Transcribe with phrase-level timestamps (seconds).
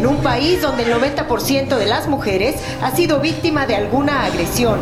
[0.00, 4.78] en un país donde el 90% de las mujeres ha sido víctima de alguna agresión.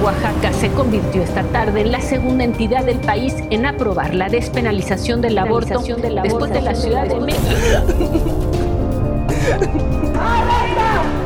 [0.00, 5.20] Oaxaca se convirtió esta tarde en la segunda entidad del país en aprobar la despenalización
[5.20, 5.82] del aborto
[6.22, 7.44] después de la Ciudad de México.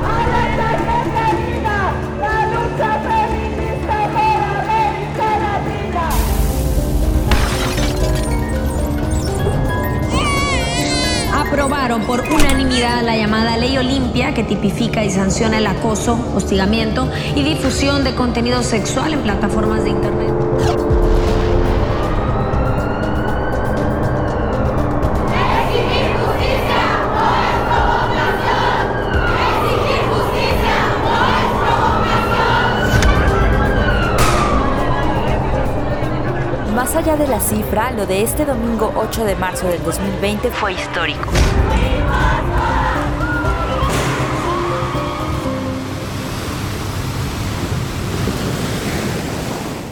[11.54, 17.44] aprobaron por unanimidad la llamada Ley Olimpia que tipifica y sanciona el acoso, hostigamiento y
[17.44, 21.03] difusión de contenido sexual en plataformas de Internet.
[37.14, 41.30] Allá de la cifra, lo de este domingo 8 de marzo del 2020 fue histórico.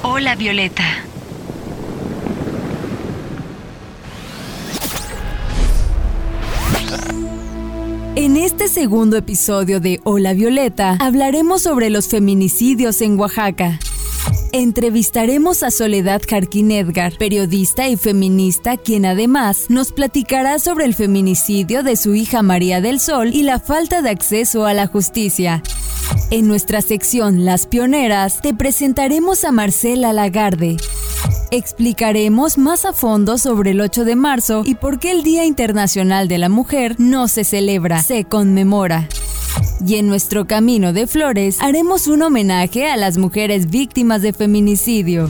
[0.02, 0.84] Hola Violeta.
[8.14, 13.78] En este segundo episodio de Hola Violeta hablaremos sobre los feminicidios en Oaxaca.
[14.54, 21.82] Entrevistaremos a Soledad Jarquín Edgar, periodista y feminista, quien además nos platicará sobre el feminicidio
[21.82, 25.62] de su hija María del Sol y la falta de acceso a la justicia.
[26.30, 30.76] En nuestra sección Las Pioneras te presentaremos a Marcela Lagarde.
[31.50, 36.28] Explicaremos más a fondo sobre el 8 de marzo y por qué el Día Internacional
[36.28, 39.08] de la Mujer no se celebra, se conmemora.
[39.86, 45.28] Y en nuestro camino de flores haremos un homenaje a las mujeres víctimas de feminicidio.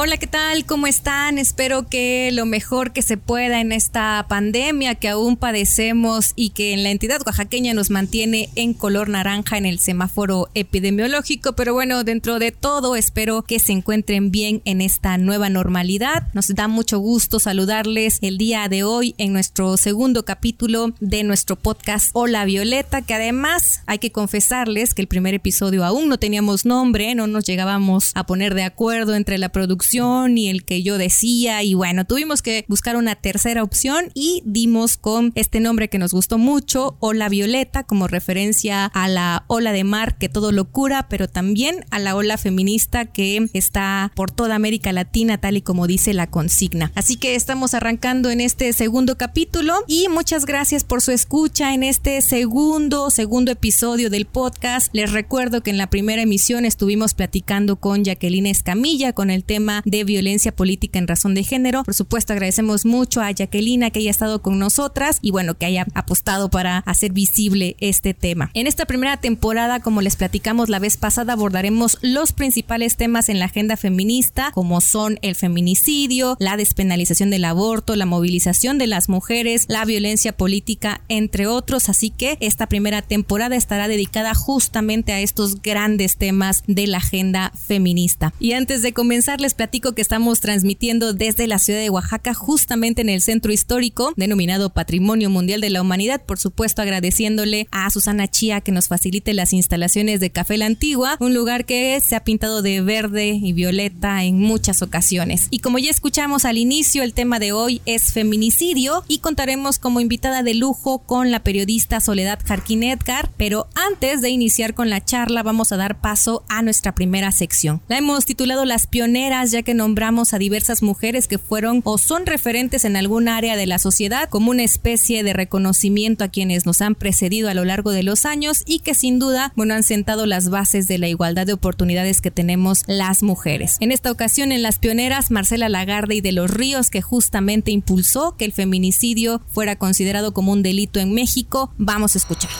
[0.00, 0.64] Hola, ¿qué tal?
[0.64, 1.38] ¿Cómo están?
[1.38, 6.72] Espero que lo mejor que se pueda en esta pandemia que aún padecemos y que
[6.72, 11.54] en la entidad oaxaqueña nos mantiene en color naranja en el semáforo epidemiológico.
[11.54, 16.28] Pero bueno, dentro de todo, espero que se encuentren bien en esta nueva normalidad.
[16.32, 21.56] Nos da mucho gusto saludarles el día de hoy en nuestro segundo capítulo de nuestro
[21.56, 26.64] podcast Hola Violeta, que además hay que confesarles que el primer episodio aún no teníamos
[26.64, 30.98] nombre, no nos llegábamos a poner de acuerdo entre la producción y el que yo
[30.98, 35.98] decía y bueno, tuvimos que buscar una tercera opción y dimos con este nombre que
[35.98, 40.66] nos gustó mucho, Ola Violeta, como referencia a la ola de mar que todo lo
[40.66, 45.62] cura, pero también a la ola feminista que está por toda América Latina, tal y
[45.62, 46.92] como dice la consigna.
[46.94, 51.82] Así que estamos arrancando en este segundo capítulo y muchas gracias por su escucha en
[51.82, 54.88] este segundo, segundo episodio del podcast.
[54.92, 59.77] Les recuerdo que en la primera emisión estuvimos platicando con Jacqueline Escamilla con el tema
[59.84, 61.84] de violencia política en razón de género.
[61.84, 65.86] Por supuesto, agradecemos mucho a Jacqueline que haya estado con nosotras y bueno, que haya
[65.94, 68.50] apostado para hacer visible este tema.
[68.54, 73.38] En esta primera temporada, como les platicamos la vez pasada, abordaremos los principales temas en
[73.38, 79.08] la agenda feminista, como son el feminicidio, la despenalización del aborto, la movilización de las
[79.08, 81.88] mujeres, la violencia política, entre otros.
[81.88, 87.52] Así que esta primera temporada estará dedicada justamente a estos grandes temas de la agenda
[87.54, 88.32] feminista.
[88.40, 93.10] Y antes de comenzar, les que estamos transmitiendo desde la ciudad de Oaxaca, justamente en
[93.10, 96.22] el centro histórico, denominado Patrimonio Mundial de la Humanidad.
[96.24, 101.16] Por supuesto, agradeciéndole a Susana Chía que nos facilite las instalaciones de Café La Antigua,
[101.20, 105.46] un lugar que se ha pintado de verde y violeta en muchas ocasiones.
[105.50, 110.00] Y como ya escuchamos al inicio, el tema de hoy es feminicidio y contaremos como
[110.00, 113.30] invitada de lujo con la periodista Soledad Jarquín Edgar.
[113.36, 117.80] Pero antes de iniciar con la charla, vamos a dar paso a nuestra primera sección.
[117.86, 122.26] La hemos titulado Las Pioneras ya que nombramos a diversas mujeres que fueron o son
[122.26, 126.80] referentes en algún área de la sociedad como una especie de reconocimiento a quienes nos
[126.82, 130.26] han precedido a lo largo de los años y que sin duda, bueno, han sentado
[130.26, 133.76] las bases de la igualdad de oportunidades que tenemos las mujeres.
[133.80, 138.36] En esta ocasión, en las pioneras, Marcela Lagarde y de los Ríos, que justamente impulsó
[138.36, 142.50] que el feminicidio fuera considerado como un delito en México, vamos a escuchar.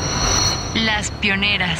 [0.75, 1.79] Las pioneras.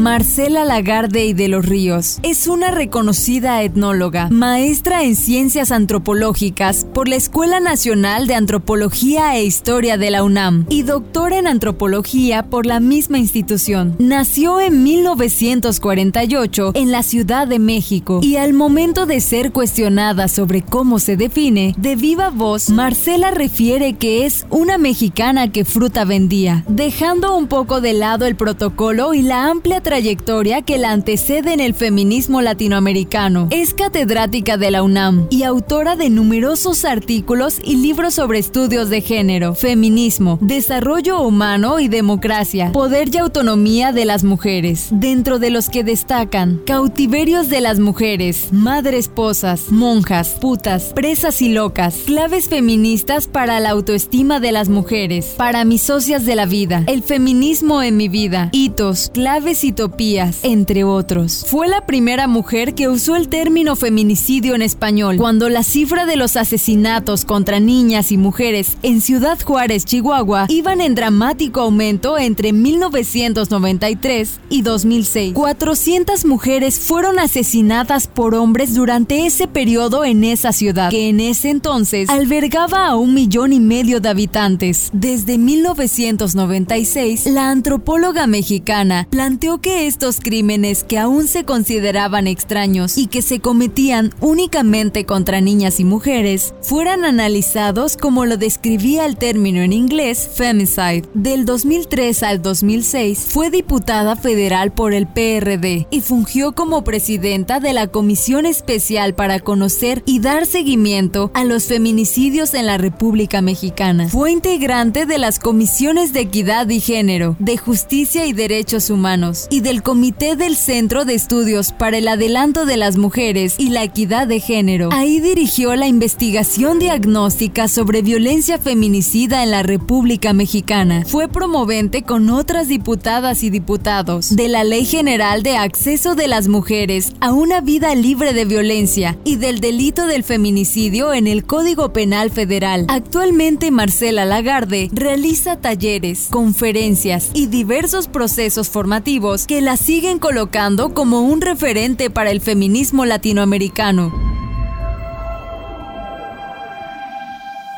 [0.00, 7.06] Marcela Lagarde y de los Ríos es una reconocida etnóloga, maestra en ciencias antropológicas por
[7.06, 12.64] la Escuela Nacional de Antropología e Historia de la UNAM y doctora en antropología por
[12.64, 13.94] la misma institución.
[13.98, 20.62] Nació en 1948 en la Ciudad de México y al momento de ser cuestionada sobre
[20.62, 26.64] cómo se define, de viva voz, Marcela refiere que es una mexicana que fruta vendía,
[26.68, 31.58] dejando un poco de lado el protocolo y la amplia trayectoria que la antecede en
[31.58, 33.48] el feminismo latinoamericano.
[33.50, 39.00] Es catedrática de la UNAM y autora de numerosos artículos y libros sobre estudios de
[39.00, 45.68] género, feminismo, desarrollo humano y democracia, poder y autonomía de las mujeres, dentro de los
[45.68, 53.26] que destacan cautiverios de las mujeres, madre esposas, monjas, putas, presas y locas, claves feministas
[53.26, 57.96] para la autoestima de las mujeres, para mis socias de la vida, el feminismo en
[57.96, 61.46] mi vida, hitos, claves y topías, entre otros.
[61.48, 66.16] Fue la primera mujer que usó el término feminicidio en español, cuando la cifra de
[66.16, 72.52] los asesinatos contra niñas y mujeres en Ciudad Juárez, Chihuahua, iban en dramático aumento entre
[72.52, 75.32] 1993 y 2006.
[75.32, 81.48] 400 mujeres fueron asesinadas por hombres durante ese periodo en esa ciudad, que en ese
[81.48, 84.90] entonces albergaba a un millón y medio de habitantes.
[84.92, 93.06] Desde 1996, la antropóloga mexicana planteó que estos crímenes que aún se consideraban extraños y
[93.06, 99.62] que se cometían únicamente contra niñas y mujeres fueran analizados como lo describía el término
[99.62, 101.04] en inglés femicide.
[101.14, 107.72] Del 2003 al 2006 fue diputada federal por el PRD y fungió como presidenta de
[107.72, 114.08] la Comisión Especial para conocer y dar seguimiento a los feminicidios en la República Mexicana.
[114.08, 119.59] Fue integrante de las comisiones de equidad y género, de justicia y derechos humanos y
[119.60, 124.26] del Comité del Centro de Estudios para el Adelanto de las Mujeres y la Equidad
[124.26, 124.88] de Género.
[124.92, 131.04] Ahí dirigió la investigación diagnóstica sobre violencia feminicida en la República Mexicana.
[131.06, 136.48] Fue promovente con otras diputadas y diputados de la Ley General de Acceso de las
[136.48, 141.92] Mujeres a una vida libre de violencia y del delito del feminicidio en el Código
[141.92, 142.86] Penal Federal.
[142.88, 151.22] Actualmente Marcela Lagarde realiza talleres, conferencias y diversos procesos formativos que la siguen colocando como
[151.22, 154.12] un referente para el feminismo latinoamericano.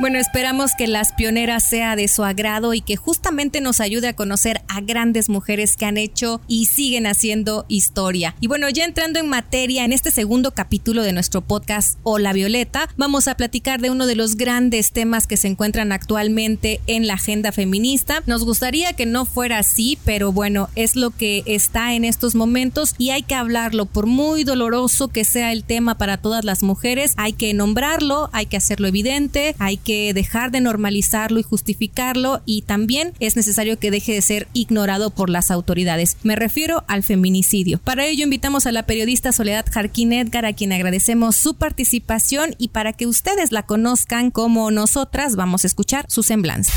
[0.02, 4.16] Bueno, esperamos que Las Pioneras sea de su agrado y que justamente nos ayude a
[4.16, 8.34] conocer a grandes mujeres que han hecho y siguen haciendo historia.
[8.40, 12.88] Y bueno, ya entrando en materia, en este segundo capítulo de nuestro podcast Hola Violeta,
[12.96, 17.14] vamos a platicar de uno de los grandes temas que se encuentran actualmente en la
[17.14, 18.24] agenda feminista.
[18.26, 22.96] Nos gustaría que no fuera así, pero bueno, es lo que está en estos momentos
[22.98, 23.86] y hay que hablarlo.
[23.86, 28.46] Por muy doloroso que sea el tema para todas las mujeres, hay que nombrarlo, hay
[28.46, 33.90] que hacerlo evidente, hay que dejar de normalizarlo y justificarlo y también es necesario que
[33.90, 36.16] deje de ser ignorado por las autoridades.
[36.22, 37.78] Me refiero al feminicidio.
[37.78, 42.68] Para ello invitamos a la periodista Soledad Jarquín Edgar a quien agradecemos su participación y
[42.68, 46.72] para que ustedes la conozcan como nosotras vamos a escuchar su semblanza.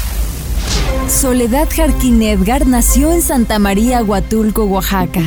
[1.09, 5.25] Soledad Jarquín Edgar nació en Santa María, Huatulco, Oaxaca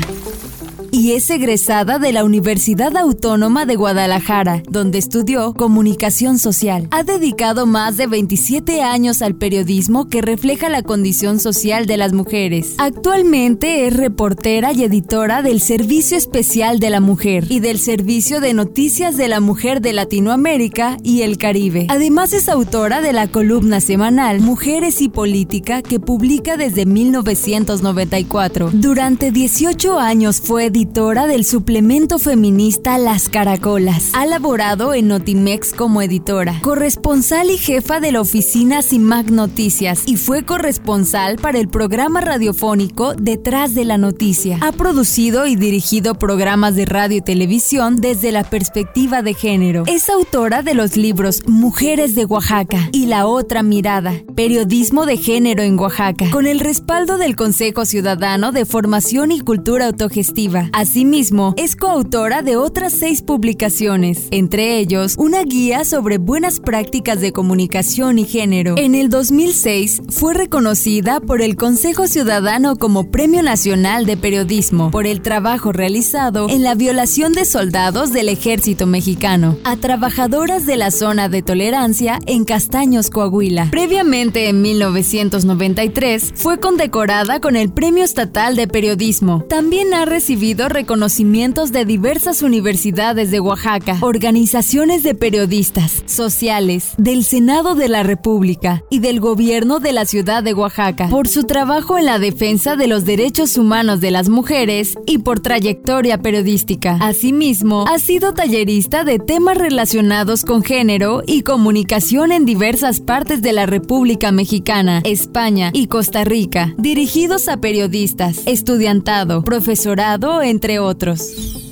[0.90, 6.88] y es egresada de la Universidad Autónoma de Guadalajara, donde estudió comunicación social.
[6.90, 12.12] Ha dedicado más de 27 años al periodismo que refleja la condición social de las
[12.12, 12.74] mujeres.
[12.78, 18.54] Actualmente es reportera y editora del Servicio Especial de la Mujer y del Servicio de
[18.54, 21.86] Noticias de la Mujer de Latinoamérica y el Caribe.
[21.88, 28.70] Además es autora de la columna semanal Mujeres y Política que publica desde 1994.
[28.72, 34.12] Durante 18 años fue editora del suplemento feminista Las Caracolas.
[34.12, 40.16] Ha laborado en Notimex como editora, corresponsal y jefa de la oficina CIMAC Noticias y
[40.16, 44.58] fue corresponsal para el programa radiofónico Detrás de la Noticia.
[44.60, 49.82] Ha producido y dirigido programas de radio y televisión desde la perspectiva de género.
[49.88, 55.64] Es autora de los libros Mujeres de Oaxaca y La Otra Mirada, Periodismo de Género
[55.64, 61.76] en Oaxaca, con el respaldo del Consejo Ciudadano de Formación y Cultura Autogestiva Asimismo, es
[61.76, 68.24] coautora de otras seis publicaciones, entre ellos una guía sobre buenas prácticas de comunicación y
[68.24, 68.74] género.
[68.76, 75.06] En el 2006 fue reconocida por el Consejo Ciudadano como Premio Nacional de Periodismo por
[75.06, 80.90] el trabajo realizado en la violación de soldados del ejército mexicano a trabajadoras de la
[80.90, 83.68] zona de tolerancia en Castaños, Coahuila.
[83.70, 89.44] Previamente, en 1993, fue condecorada con el Premio Estatal de Periodismo.
[89.48, 97.76] También ha recibido reconocimientos de diversas universidades de Oaxaca, organizaciones de periodistas, sociales, del Senado
[97.76, 102.06] de la República y del gobierno de la ciudad de Oaxaca por su trabajo en
[102.06, 106.96] la defensa de los derechos humanos de las mujeres y por trayectoria periodística.
[107.00, 113.52] Asimismo, ha sido tallerista de temas relacionados con género y comunicación en diversas partes de
[113.52, 121.67] la República Mexicana, España y Costa Rica, dirigidos a periodistas, estudiantado, profesorado, entre otros.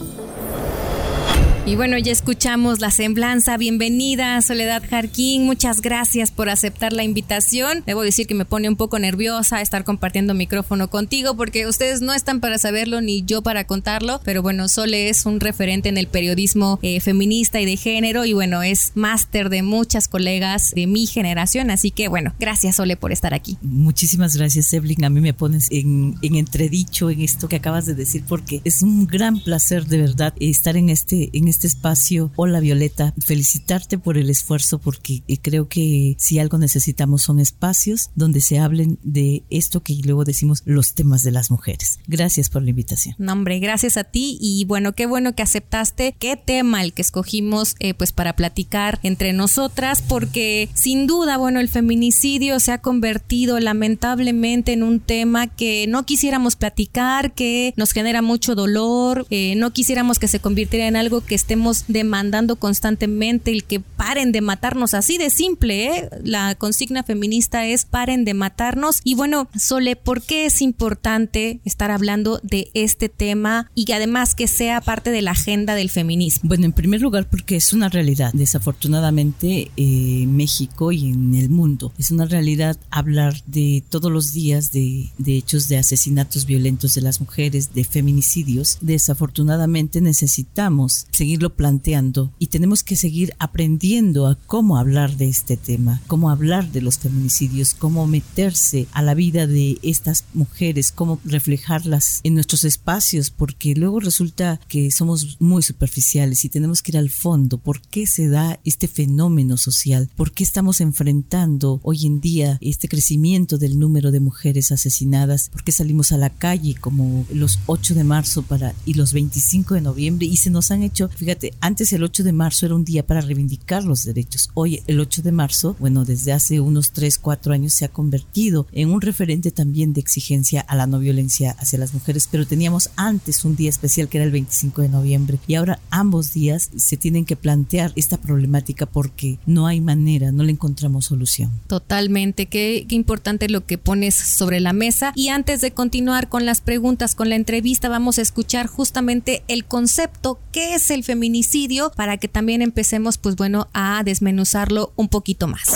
[1.67, 3.57] Y bueno, ya escuchamos la semblanza.
[3.57, 5.47] Bienvenida, Soledad Jarquín.
[5.47, 7.83] Muchas gracias por aceptar la invitación.
[7.85, 12.13] Debo decir que me pone un poco nerviosa estar compartiendo micrófono contigo porque ustedes no
[12.13, 14.21] están para saberlo ni yo para contarlo.
[14.25, 18.25] Pero bueno, Sole es un referente en el periodismo eh, feminista y de género.
[18.25, 21.73] Y bueno, es máster de muchas colegas de mi generación.
[21.73, 23.59] Así que bueno, gracias, Sole, por estar aquí.
[23.61, 25.05] Muchísimas gracias, Evelyn.
[25.05, 28.83] A mí me pones en, en entredicho en esto que acabas de decir porque es
[28.83, 32.31] un gran placer de verdad estar en este, en este este espacio.
[32.37, 38.11] Hola Violeta, felicitarte por el esfuerzo porque eh, creo que si algo necesitamos son espacios
[38.15, 41.99] donde se hablen de esto que luego decimos los temas de las mujeres.
[42.07, 43.15] Gracias por la invitación.
[43.17, 47.01] No, hombre, gracias a ti y bueno, qué bueno que aceptaste qué tema el que
[47.01, 52.83] escogimos eh, pues para platicar entre nosotras porque sin duda, bueno, el feminicidio se ha
[52.83, 59.55] convertido lamentablemente en un tema que no quisiéramos platicar, que nos genera mucho dolor, eh,
[59.57, 64.41] no quisiéramos que se convirtiera en algo que estemos demandando constantemente el que paren de
[64.41, 66.11] matarnos, así de simple, ¿eh?
[66.25, 69.01] La consigna feminista es paren de matarnos.
[69.05, 74.49] Y bueno, Sole, ¿por qué es importante estar hablando de este tema y además que
[74.49, 76.49] sea parte de la agenda del feminismo?
[76.49, 81.93] Bueno, en primer lugar porque es una realidad, desafortunadamente, eh, México y en el mundo.
[81.97, 87.21] Es una realidad hablar de todos los días de hechos de asesinatos violentos de las
[87.21, 88.79] mujeres, de feminicidios.
[88.81, 96.01] Desafortunadamente necesitamos seguir planteando y tenemos que seguir aprendiendo a cómo hablar de este tema,
[96.07, 102.21] cómo hablar de los feminicidios, cómo meterse a la vida de estas mujeres, cómo reflejarlas
[102.25, 107.11] en nuestros espacios, porque luego resulta que somos muy superficiales y tenemos que ir al
[107.11, 107.59] fondo.
[107.59, 110.11] ¿Por qué se da este fenómeno social?
[110.17, 115.51] ¿Por qué estamos enfrentando hoy en día este crecimiento del número de mujeres asesinadas?
[115.51, 119.75] ¿Por qué salimos a la calle como los 8 de marzo para y los 25
[119.75, 122.85] de noviembre y se nos han hecho Fíjate, antes el 8 de marzo era un
[122.85, 124.49] día para reivindicar los derechos.
[124.55, 128.69] Hoy el 8 de marzo, bueno, desde hace unos 3, 4 años se ha convertido
[128.71, 132.91] en un referente también de exigencia a la no violencia hacia las mujeres, pero teníamos
[132.95, 136.97] antes un día especial que era el 25 de noviembre y ahora ambos días se
[136.97, 141.51] tienen que plantear esta problemática porque no hay manera, no le encontramos solución.
[141.67, 146.47] Totalmente, qué, qué importante lo que pones sobre la mesa y antes de continuar con
[146.47, 151.91] las preguntas, con la entrevista, vamos a escuchar justamente el concepto, ¿qué es el feminicidio
[151.97, 155.75] para que también empecemos, pues bueno, a desmenuzarlo un poquito más.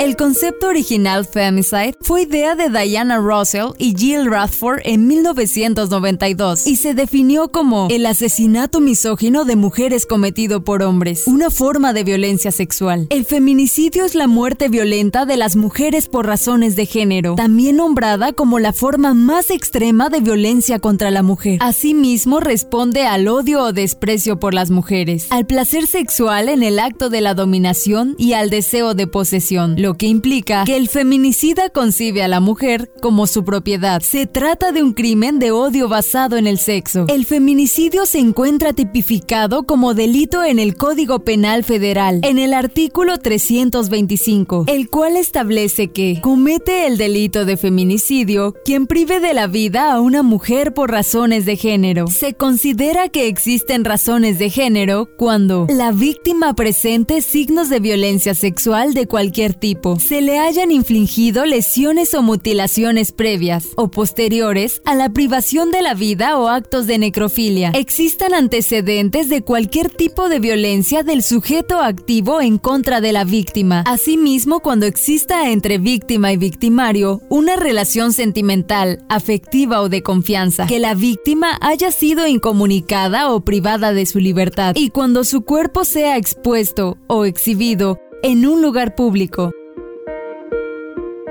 [0.00, 6.76] El concepto original femicide fue idea de Diana Russell y Jill Radford en 1992 y
[6.76, 12.50] se definió como el asesinato misógino de mujeres cometido por hombres, una forma de violencia
[12.50, 13.06] sexual.
[13.10, 18.32] El feminicidio es la muerte violenta de las mujeres por razones de género, también nombrada
[18.32, 21.58] como la forma más extrema de violencia contra la mujer.
[21.60, 27.10] Asimismo, responde al odio o desprecio por las mujeres, al placer sexual en el acto
[27.10, 32.22] de la dominación y al deseo de posesión lo que implica que el feminicida concibe
[32.22, 34.00] a la mujer como su propiedad.
[34.00, 37.04] Se trata de un crimen de odio basado en el sexo.
[37.08, 43.18] El feminicidio se encuentra tipificado como delito en el Código Penal Federal, en el artículo
[43.18, 49.92] 325, el cual establece que comete el delito de feminicidio quien prive de la vida
[49.92, 52.06] a una mujer por razones de género.
[52.06, 58.94] Se considera que existen razones de género cuando la víctima presente signos de violencia sexual
[58.94, 65.10] de cualquier tipo se le hayan infligido lesiones o mutilaciones previas o posteriores a la
[65.10, 67.70] privación de la vida o actos de necrofilia.
[67.74, 73.84] Existan antecedentes de cualquier tipo de violencia del sujeto activo en contra de la víctima.
[73.86, 80.78] Asimismo, cuando exista entre víctima y victimario una relación sentimental, afectiva o de confianza, que
[80.78, 86.16] la víctima haya sido incomunicada o privada de su libertad y cuando su cuerpo sea
[86.16, 89.50] expuesto o exhibido en un lugar público.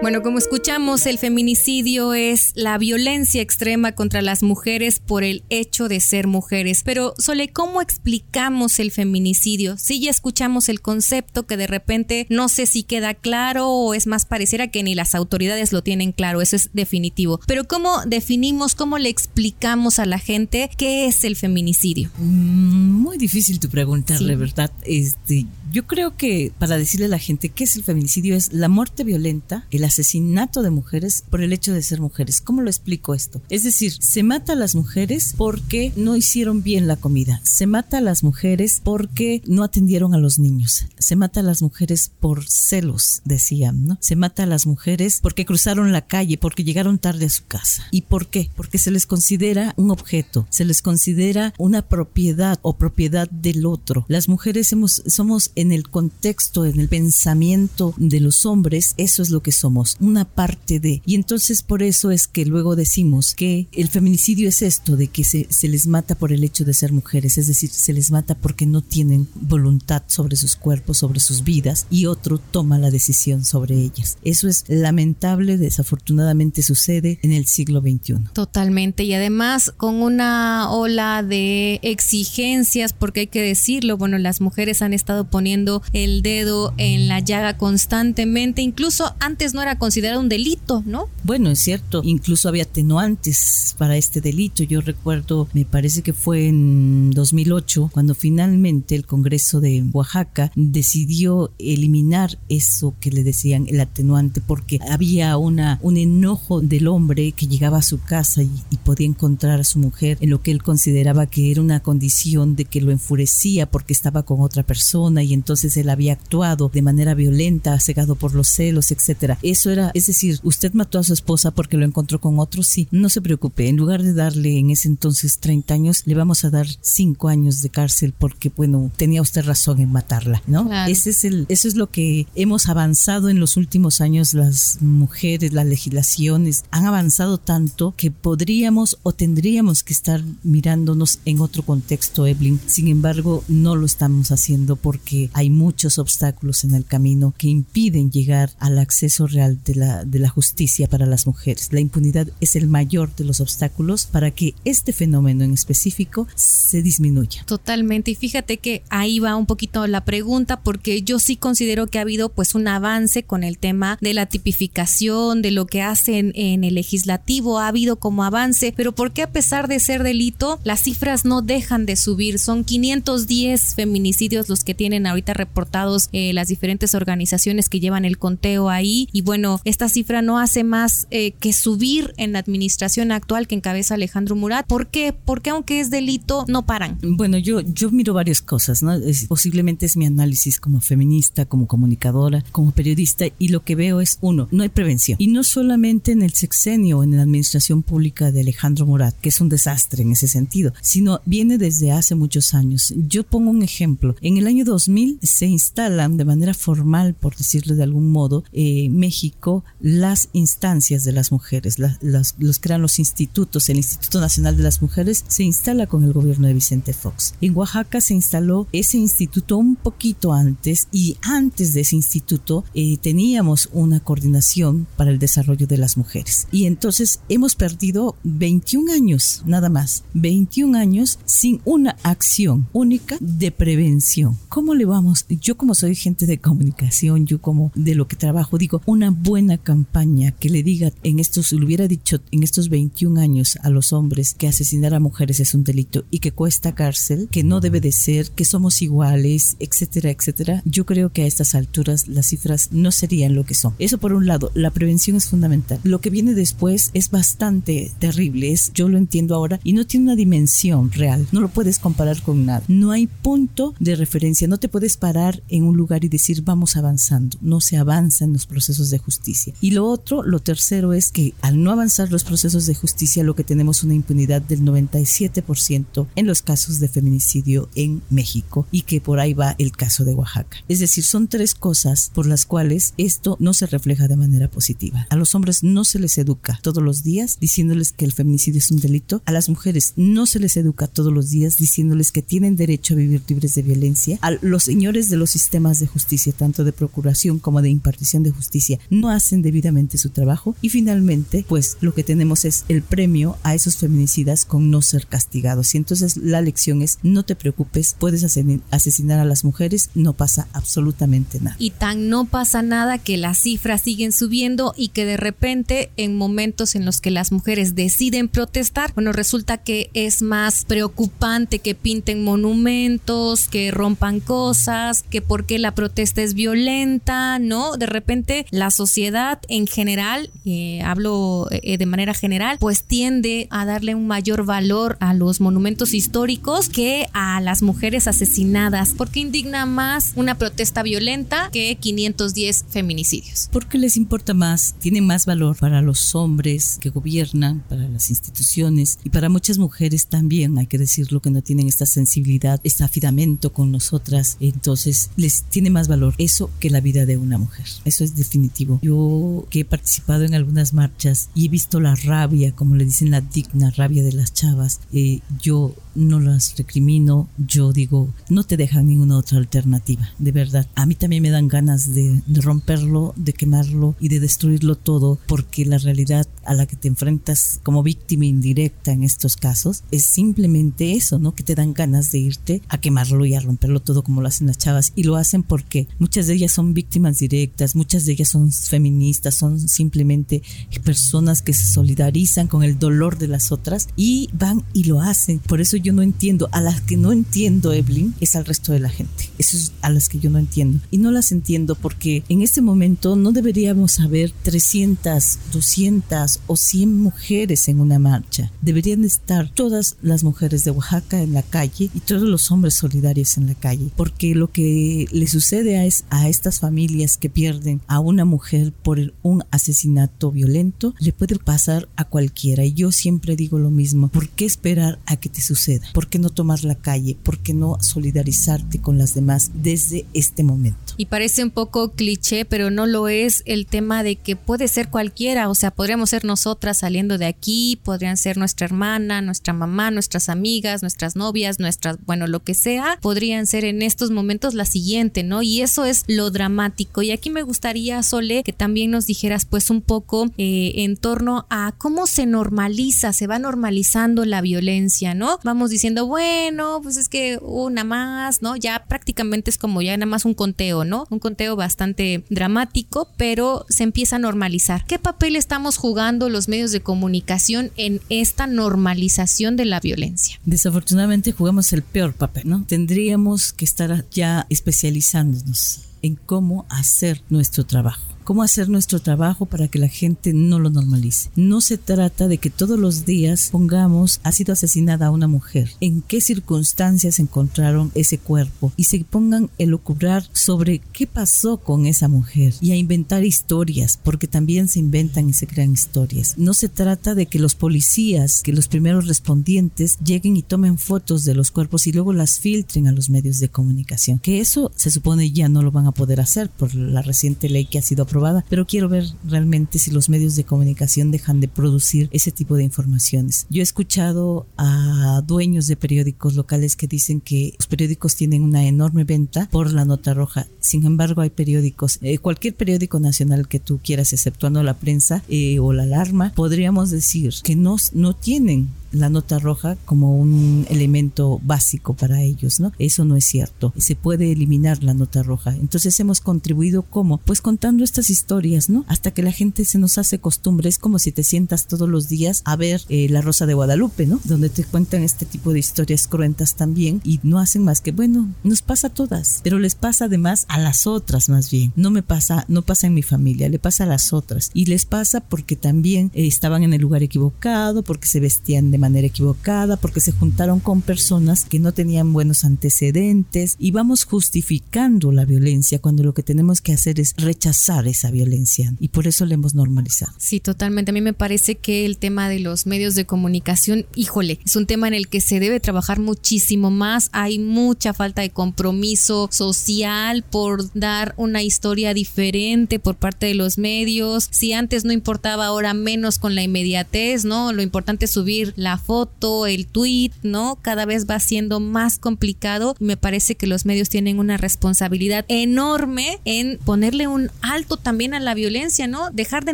[0.02, 5.88] Bueno, como escuchamos, el feminicidio es la violencia extrema contra las mujeres por el hecho
[5.88, 6.82] de ser mujeres.
[6.84, 9.78] Pero, Sole, ¿cómo explicamos el feminicidio?
[9.78, 14.06] Si ya escuchamos el concepto que de repente no sé si queda claro o es
[14.06, 17.40] más pareciera que ni las autoridades lo tienen claro, eso es definitivo.
[17.48, 22.10] Pero ¿cómo definimos, cómo le explicamos a la gente qué es el feminicidio?
[22.18, 24.72] Mm, muy difícil tu preguntarle, ¿verdad?
[24.86, 28.70] Este, yo creo que para decirle a la gente qué es el feminicidio es la
[28.70, 32.42] muerte violenta, el asesinato de mujeres por el hecho de ser mujeres.
[32.42, 33.42] ¿Cómo lo explico esto?
[33.50, 37.42] Es decir, se mata a las mujeres porque no hicieron bien la comida.
[37.44, 40.86] Se mata a las mujeres porque no atendieron a los niños.
[41.00, 43.98] Se mata a las mujeres por celos, decían, ¿no?
[44.00, 47.88] Se mata a las mujeres porque cruzaron la calle, porque llegaron tarde a su casa.
[47.90, 48.52] ¿Y por qué?
[48.56, 54.06] Porque se les considera un objeto, se les considera una propiedad o propiedad del otro.
[54.08, 59.30] Las mujeres hemos, somos en el contexto, en el pensamiento de los hombres, eso es
[59.30, 61.02] lo que somos, una parte de.
[61.06, 65.24] Y entonces por eso es que luego decimos que el feminicidio es esto, de que
[65.24, 68.36] se, se les mata por el hecho de ser mujeres, es decir, se les mata
[68.36, 73.46] porque no tienen voluntad sobre sus cuerpos, sobre sus vidas, y otro toma la decisión
[73.46, 74.18] sobre ellas.
[74.24, 78.16] Eso es lamentable, desafortunadamente sucede en el siglo XXI.
[78.34, 84.82] Totalmente, y además con una ola de exigencias, porque hay que decirlo, bueno, las mujeres
[84.82, 85.53] han estado poniendo
[85.94, 88.62] el dedo en la llaga constantemente.
[88.62, 91.08] Incluso antes no era considerado un delito, ¿no?
[91.24, 92.02] Bueno, es cierto.
[92.04, 94.64] Incluso había atenuantes para este delito.
[94.64, 101.52] Yo recuerdo, me parece que fue en 2008, cuando finalmente el Congreso de Oaxaca decidió
[101.60, 107.48] eliminar eso que le decían el atenuante, porque había una, un enojo del hombre que
[107.48, 108.50] llegaba a su casa y,
[108.84, 112.66] podía encontrar a su mujer en lo que él consideraba que era una condición de
[112.66, 117.16] que lo enfurecía porque estaba con otra persona y entonces él había actuado de manera
[117.16, 119.38] violenta, cegado por los celos, etcétera.
[119.42, 122.88] Eso era, es decir, usted mató a su esposa porque lo encontró con otro, sí,
[122.92, 126.50] no se preocupe, en lugar de darle en ese entonces 30 años, le vamos a
[126.50, 130.70] dar 5 años de cárcel porque, bueno, tenía usted razón en matarla, ¿no?
[130.88, 135.52] Ese es el, eso es lo que hemos avanzado en los últimos años, las mujeres,
[135.52, 142.26] las legislaciones han avanzado tanto que podríamos o tendríamos que estar mirándonos en otro contexto,
[142.28, 142.62] Evelyn.
[142.66, 148.12] Sin embargo, no lo estamos haciendo porque hay muchos obstáculos en el camino que impiden
[148.12, 151.70] llegar al acceso real de la, de la justicia para las mujeres.
[151.72, 156.82] La impunidad es el mayor de los obstáculos para que este fenómeno en específico se
[156.82, 157.44] disminuya.
[157.46, 158.12] Totalmente.
[158.12, 162.02] Y fíjate que ahí va un poquito la pregunta porque yo sí considero que ha
[162.02, 166.64] habido pues un avance con el tema de la tipificación, de lo que hacen en
[166.64, 170.82] el legislativo, ha habido como avance, pero ¿por qué a pesar de ser delito las
[170.82, 172.40] cifras no dejan de subir?
[172.40, 178.18] Son 510 feminicidios los que tienen ahorita reportados eh, las diferentes organizaciones que llevan el
[178.18, 179.08] conteo ahí.
[179.12, 183.56] Y bueno, esta cifra no hace más eh, que subir en la administración actual que
[183.56, 184.68] encabeza Alejandro Murat.
[184.68, 185.14] ¿Por qué?
[185.14, 186.98] Porque aunque es delito, no paran.
[187.02, 188.94] Bueno, yo, yo miro varias cosas, ¿no?
[189.28, 194.18] posiblemente es mi análisis como feminista, como comunicadora, como periodista, y lo que veo es,
[194.22, 195.18] uno, no hay prevención.
[195.20, 199.42] Y no solamente en el sexenio, en la administración pública de Alejandro Murat, que es
[199.42, 202.94] un desastre en ese sentido, sino viene desde hace muchos años.
[202.96, 204.16] Yo pongo un ejemplo.
[204.22, 208.90] En el año 2000, se instalan de manera formal, por decirlo de algún modo, eh,
[208.90, 213.70] México, las instancias de las mujeres, los crean los institutos.
[213.70, 217.36] El Instituto Nacional de las Mujeres se instala con el gobierno de Vicente Fox.
[217.42, 222.98] En Oaxaca se instaló ese instituto un poquito antes y antes de ese instituto eh,
[222.98, 226.48] teníamos una coordinación para el desarrollo de las mujeres.
[226.52, 233.52] Y entonces hemos perdido 21 años, nada más, 21 años sin una acción única de
[233.52, 234.38] prevención.
[234.50, 234.93] ¿Cómo le vamos?
[235.42, 239.58] Yo como soy gente de comunicación, yo como de lo que trabajo, digo, una buena
[239.58, 243.92] campaña que le diga en estos, le hubiera dicho en estos 21 años a los
[243.92, 247.82] hombres que asesinar a mujeres es un delito y que cuesta cárcel, que no debe
[247.82, 250.62] de ser, que somos iguales, etcétera, etcétera.
[250.66, 253.74] Yo creo que a estas alturas las cifras no serían lo que son.
[253.80, 255.80] Eso por un lado, la prevención es fundamental.
[255.84, 260.06] Lo que viene después es bastante terrible, es, yo lo entiendo ahora y no tiene
[260.06, 262.64] una dimensión real, no lo puedes comparar con nada.
[262.68, 266.78] No hay punto de referencia, no te puedes parar en un lugar y decir vamos
[266.78, 267.38] avanzando.
[267.42, 269.54] No se avanza en los procesos de justicia.
[269.62, 273.36] Y lo otro, lo tercero es que al no avanzar los procesos de justicia, lo
[273.36, 279.02] que tenemos una impunidad del 97% en los casos de feminicidio en México y que
[279.02, 280.58] por ahí va el caso de Oaxaca.
[280.68, 285.08] Es decir, son tres cosas por las cuales esto no se refleja de manera positiva.
[285.10, 288.72] A los hombres no se les educa todos los días diciéndoles que el feminicidio es
[288.72, 289.22] un delito.
[289.26, 292.98] A las mujeres no se les educa todos los días diciéndoles que tienen derecho a
[292.98, 294.18] vivir libres de violencia.
[294.22, 298.32] A los señores de los sistemas de justicia, tanto de procuración como de impartición de
[298.32, 300.56] justicia, no hacen debidamente su trabajo.
[300.62, 305.06] Y finalmente, pues lo que tenemos es el premio a esos feminicidas con no ser
[305.06, 305.76] castigados.
[305.76, 310.48] Y entonces la lección es no te preocupes, puedes asesinar a las mujeres, no pasa
[310.54, 311.56] absolutamente nada.
[311.60, 316.18] Y tan no pasa nada que las cifras siguen subiendo y que de repente en
[316.18, 321.76] momentos en los que las mujeres deciden protestar, bueno, resulta que es más preocupante que
[321.76, 324.63] pinten monumentos, que rompan cosas,
[325.10, 327.76] que porque la protesta es violenta, ¿no?
[327.78, 333.66] De repente la sociedad en general, eh, hablo eh, de manera general, pues tiende a
[333.66, 339.66] darle un mayor valor a los monumentos históricos que a las mujeres asesinadas, porque indigna
[339.66, 343.50] más una protesta violenta que 510 feminicidios.
[343.52, 349.00] Porque les importa más, tiene más valor para los hombres que gobiernan, para las instituciones
[349.04, 353.52] y para muchas mujeres también, hay que decirlo, que no tienen esta sensibilidad, este afidamento
[353.52, 357.66] con nosotras, entonces les tiene más valor eso que la vida de una mujer.
[357.86, 358.80] Eso es definitivo.
[358.82, 363.12] Yo que he participado en algunas marchas y he visto la rabia, como le dicen
[363.12, 368.58] la digna rabia de las chavas, eh, yo no las recrimino, yo digo, no te
[368.58, 370.68] dejan ninguna otra alternativa, de verdad.
[370.76, 375.66] A mí también me dan ganas de, romperlo, de quemarlo y de destruirlo todo, porque
[375.66, 380.94] la realidad a la que te enfrentas como víctima indirecta en estos casos es simplemente
[380.94, 381.34] eso, ¿no?
[381.34, 384.48] Que te dan ganas de irte a quemarlo y a romperlo todo como lo hacen
[384.48, 384.92] las chavas.
[384.96, 389.36] Y lo hacen porque muchas de ellas son víctimas directas, muchas de ellas son feministas,
[389.36, 390.42] son simplemente
[390.84, 395.40] personas que se solidarizan con el dolor de las otras y van y lo hacen.
[395.40, 396.50] Por eso yo no entiendo.
[396.52, 399.30] A las que no entiendo, Evelyn, es al resto de la gente.
[399.38, 400.80] Eso es a las que yo no entiendo.
[400.92, 407.02] Y no las entiendo porque en este momento no deberíamos haber 300, 200 o 100
[407.02, 408.52] mujeres en una marcha.
[408.62, 413.38] Deberían estar todas las mujeres de Oaxaca en la calle y todos los hombres solidarios
[413.38, 413.90] en la calle.
[413.96, 418.72] Porque lo que le sucede a, es, a estas familias que pierden a una mujer
[418.72, 422.64] por un asesinato violento, le puede pasar a cualquiera.
[422.64, 424.08] Y yo siempre digo lo mismo.
[424.10, 425.88] ¿Por qué esperar a que te suceda?
[425.94, 427.18] ¿Por qué no tomar la calle?
[427.22, 430.94] ¿Por qué no solidarizarte con las demás desde este momento?
[430.98, 434.90] Y parece un poco cliché, pero no lo es el tema de que puede ser
[434.90, 439.92] cualquiera, o sea, podríamos ser nosotras saliendo de aquí, podrían ser nuestra hermana, nuestra mamá,
[439.92, 444.66] nuestras amigas, nuestras novias, nuestras, bueno, lo que sea, podrían ser en estos momentos la
[444.66, 445.42] siguiente, ¿no?
[445.42, 447.02] Y eso es lo dramático.
[447.02, 451.46] Y aquí me gustaría, Sole, que también nos dijeras pues un poco eh, en torno
[451.50, 455.40] a cómo se normaliza, se va normalizando la violencia, ¿no?
[455.44, 458.56] Vamos diciendo, bueno, pues es que una más, ¿no?
[458.56, 461.06] Ya prácticamente es como ya nada más un conteo, ¿no?
[461.10, 464.86] Un conteo bastante dramático, pero se empieza a normalizar.
[464.86, 470.40] ¿Qué papel estamos jugando los medios de comunicación en esta normalización de la violencia?
[470.46, 472.64] Desafortunadamente jugamos el peor papel, ¿no?
[472.68, 479.68] Tendríamos que estar ya especializándonos en cómo hacer nuestro trabajo cómo hacer nuestro trabajo para
[479.68, 481.30] que la gente no lo normalice.
[481.36, 486.02] No se trata de que todos los días pongamos ha sido asesinada una mujer, en
[486.02, 492.08] qué circunstancias encontraron ese cuerpo y se pongan a elucubrar sobre qué pasó con esa
[492.08, 496.36] mujer y a inventar historias, porque también se inventan y se crean historias.
[496.38, 501.26] No se trata de que los policías, que los primeros respondientes lleguen y tomen fotos
[501.26, 504.92] de los cuerpos y luego las filtren a los medios de comunicación, que eso se
[504.92, 508.06] supone ya no lo van a poder hacer por la reciente ley que ha sido
[508.50, 512.64] pero quiero ver realmente si los medios de comunicación dejan de producir ese tipo de
[512.64, 513.46] informaciones.
[513.50, 518.66] Yo he escuchado a dueños de periódicos locales que dicen que los periódicos tienen una
[518.66, 520.48] enorme venta por la nota roja.
[520.60, 525.60] Sin embargo, hay periódicos, eh, cualquier periódico nacional que tú quieras, exceptuando la prensa eh,
[525.60, 531.40] o la alarma, podríamos decir que no, no tienen la nota roja como un elemento
[531.44, 532.72] básico para ellos, ¿no?
[532.80, 533.74] Eso no es cierto.
[533.78, 535.56] Se puede eliminar la nota roja.
[535.56, 538.86] Entonces hemos contribuido como, pues contando estas historias, ¿no?
[538.88, 540.70] Hasta que la gente se nos hace costumbre.
[540.70, 544.06] Es como si te sientas todos los días a ver eh, La Rosa de Guadalupe,
[544.06, 544.20] ¿no?
[544.24, 548.30] Donde te cuentan este tipo de historias cruentas también y no hacen más que, bueno,
[548.44, 551.74] nos pasa a todas, pero les pasa además a las otras más bien.
[551.76, 554.52] No me pasa, no pasa en mi familia, le pasa a las otras.
[554.54, 558.78] Y les pasa porque también eh, estaban en el lugar equivocado, porque se vestían de
[558.84, 565.14] manera equivocada, porque se juntaron con personas que no tenían buenos antecedentes y vamos justificando
[565.14, 569.26] la violencia cuando lo que tenemos que hacer es rechazar esa violencia y por eso
[569.26, 570.12] la hemos normalizado.
[570.18, 570.92] Sí, totalmente.
[570.92, 574.66] A mí me parece que el tema de los medios de comunicación, híjole, es un
[574.66, 577.08] tema en el que se debe trabajar muchísimo más.
[577.14, 583.58] Hay mucha falta de compromiso social por dar una historia diferente por parte de los
[583.58, 584.28] medios.
[584.30, 587.54] Si antes no importaba, ahora menos con la inmediatez, ¿no?
[587.54, 590.58] Lo importante es subir la foto, el tweet, ¿no?
[590.62, 595.26] Cada vez va siendo más complicado y me parece que los medios tienen una responsabilidad
[595.28, 599.12] enorme en ponerle un alto también a la violencia, ¿no?
[599.12, 599.54] Dejar de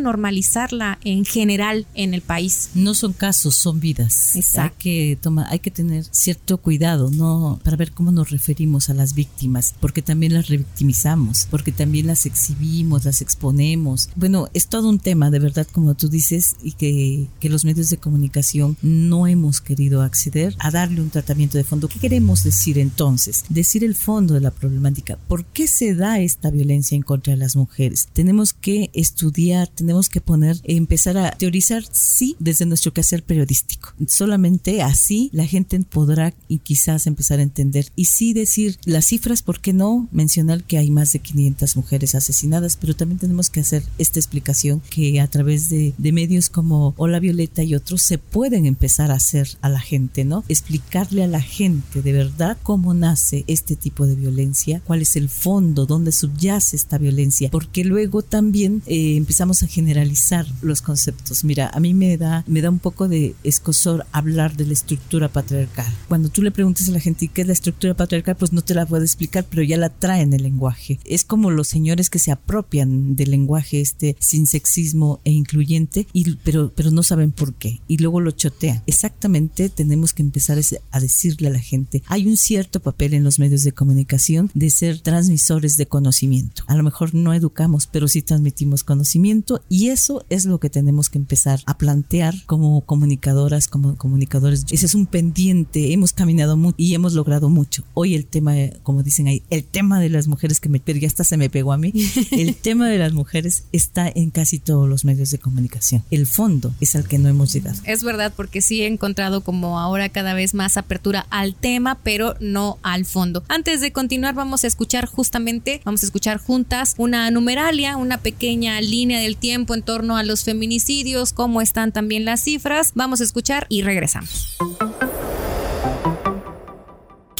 [0.00, 2.70] normalizarla en general en el país.
[2.74, 4.36] No son casos, son vidas.
[4.36, 4.70] Exacto.
[4.74, 7.60] Hay que, toma, hay que tener cierto cuidado, ¿no?
[7.64, 12.26] Para ver cómo nos referimos a las víctimas, porque también las revictimizamos, porque también las
[12.26, 14.08] exhibimos, las exponemos.
[14.16, 17.90] Bueno, es todo un tema, de verdad, como tú dices, y que, que los medios
[17.90, 21.88] de comunicación no hemos querido acceder a darle un tratamiento de fondo.
[21.88, 23.44] ¿Qué queremos decir entonces?
[23.48, 25.18] Decir el fondo de la problemática.
[25.28, 28.08] ¿Por qué se da esta violencia en contra de las mujeres?
[28.12, 33.92] Tenemos que estudiar, tenemos que poner, empezar a teorizar, sí, desde nuestro quehacer periodístico.
[34.06, 37.86] Solamente así la gente podrá y quizás empezar a entender.
[37.96, 40.08] Y sí decir las cifras, ¿por qué no?
[40.12, 44.82] Mencionar que hay más de 500 mujeres asesinadas, pero también tenemos que hacer esta explicación
[44.90, 49.14] que a través de, de medios como Hola Violeta y otros se pueden empezar a
[49.14, 50.42] hacer a la gente, ¿no?
[50.48, 55.28] Explicarle a la gente de verdad cómo nace este tipo de violencia, cuál es el
[55.28, 61.44] fondo, dónde subyace esta violencia, porque luego también eh, empezamos a generalizar los conceptos.
[61.44, 65.28] Mira, a mí me da, me da un poco de escosor hablar de la estructura
[65.28, 65.92] patriarcal.
[66.08, 68.74] Cuando tú le preguntas a la gente qué es la estructura patriarcal, pues no te
[68.74, 70.98] la puedo explicar, pero ya la trae en el lenguaje.
[71.04, 76.36] Es como los señores que se apropian del lenguaje este sin sexismo e incluyente, y,
[76.36, 77.80] pero, pero no saben por qué.
[77.88, 78.79] Y luego lo chotean.
[78.86, 80.58] Exactamente tenemos que empezar
[80.90, 84.70] a decirle a la gente, hay un cierto papel en los medios de comunicación de
[84.70, 86.62] ser transmisores de conocimiento.
[86.66, 91.08] A lo mejor no educamos, pero sí transmitimos conocimiento y eso es lo que tenemos
[91.08, 94.64] que empezar a plantear como comunicadoras, como comunicadores.
[94.70, 97.84] Ese es un pendiente, hemos caminado mucho y hemos logrado mucho.
[97.94, 101.24] Hoy el tema, como dicen ahí, el tema de las mujeres que me, ya hasta
[101.24, 101.92] se me pegó a mí,
[102.30, 106.04] el tema de las mujeres está en casi todos los medios de comunicación.
[106.10, 107.78] El fondo es al que no hemos llegado.
[107.84, 112.36] Es verdad, porque sí he encontrado como ahora cada vez más apertura al tema, pero
[112.38, 113.42] no al fondo.
[113.48, 118.80] Antes de continuar, vamos a escuchar justamente, vamos a escuchar juntas una numeralia, una pequeña
[118.80, 122.92] línea del tiempo en torno a los feminicidios, cómo están también las cifras.
[122.94, 124.56] Vamos a escuchar y regresamos.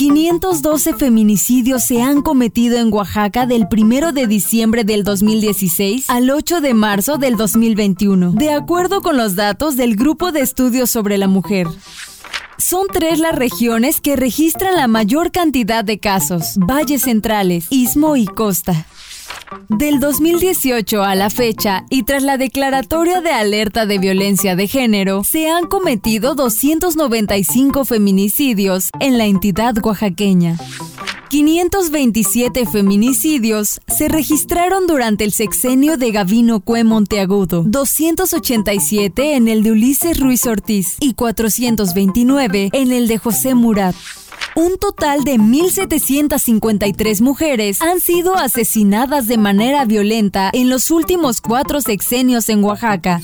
[0.00, 6.62] 512 feminicidios se han cometido en Oaxaca del 1 de diciembre del 2016 al 8
[6.62, 11.28] de marzo del 2021, de acuerdo con los datos del Grupo de Estudios sobre la
[11.28, 11.66] Mujer.
[12.56, 18.24] Son tres las regiones que registran la mayor cantidad de casos, valles centrales, istmo y
[18.24, 18.86] costa.
[19.68, 25.24] Del 2018 a la fecha y tras la declaratoria de alerta de violencia de género,
[25.24, 30.56] se han cometido 295 feminicidios en la entidad oaxaqueña.
[31.30, 39.70] 527 feminicidios se registraron durante el sexenio de Gavino Cue Monteagudo, 287 en el de
[39.70, 43.94] Ulises Ruiz Ortiz y 429 en el de José Murat.
[44.56, 51.80] Un total de 1.753 mujeres han sido asesinadas de manera violenta en los últimos cuatro
[51.80, 53.20] sexenios en Oaxaca.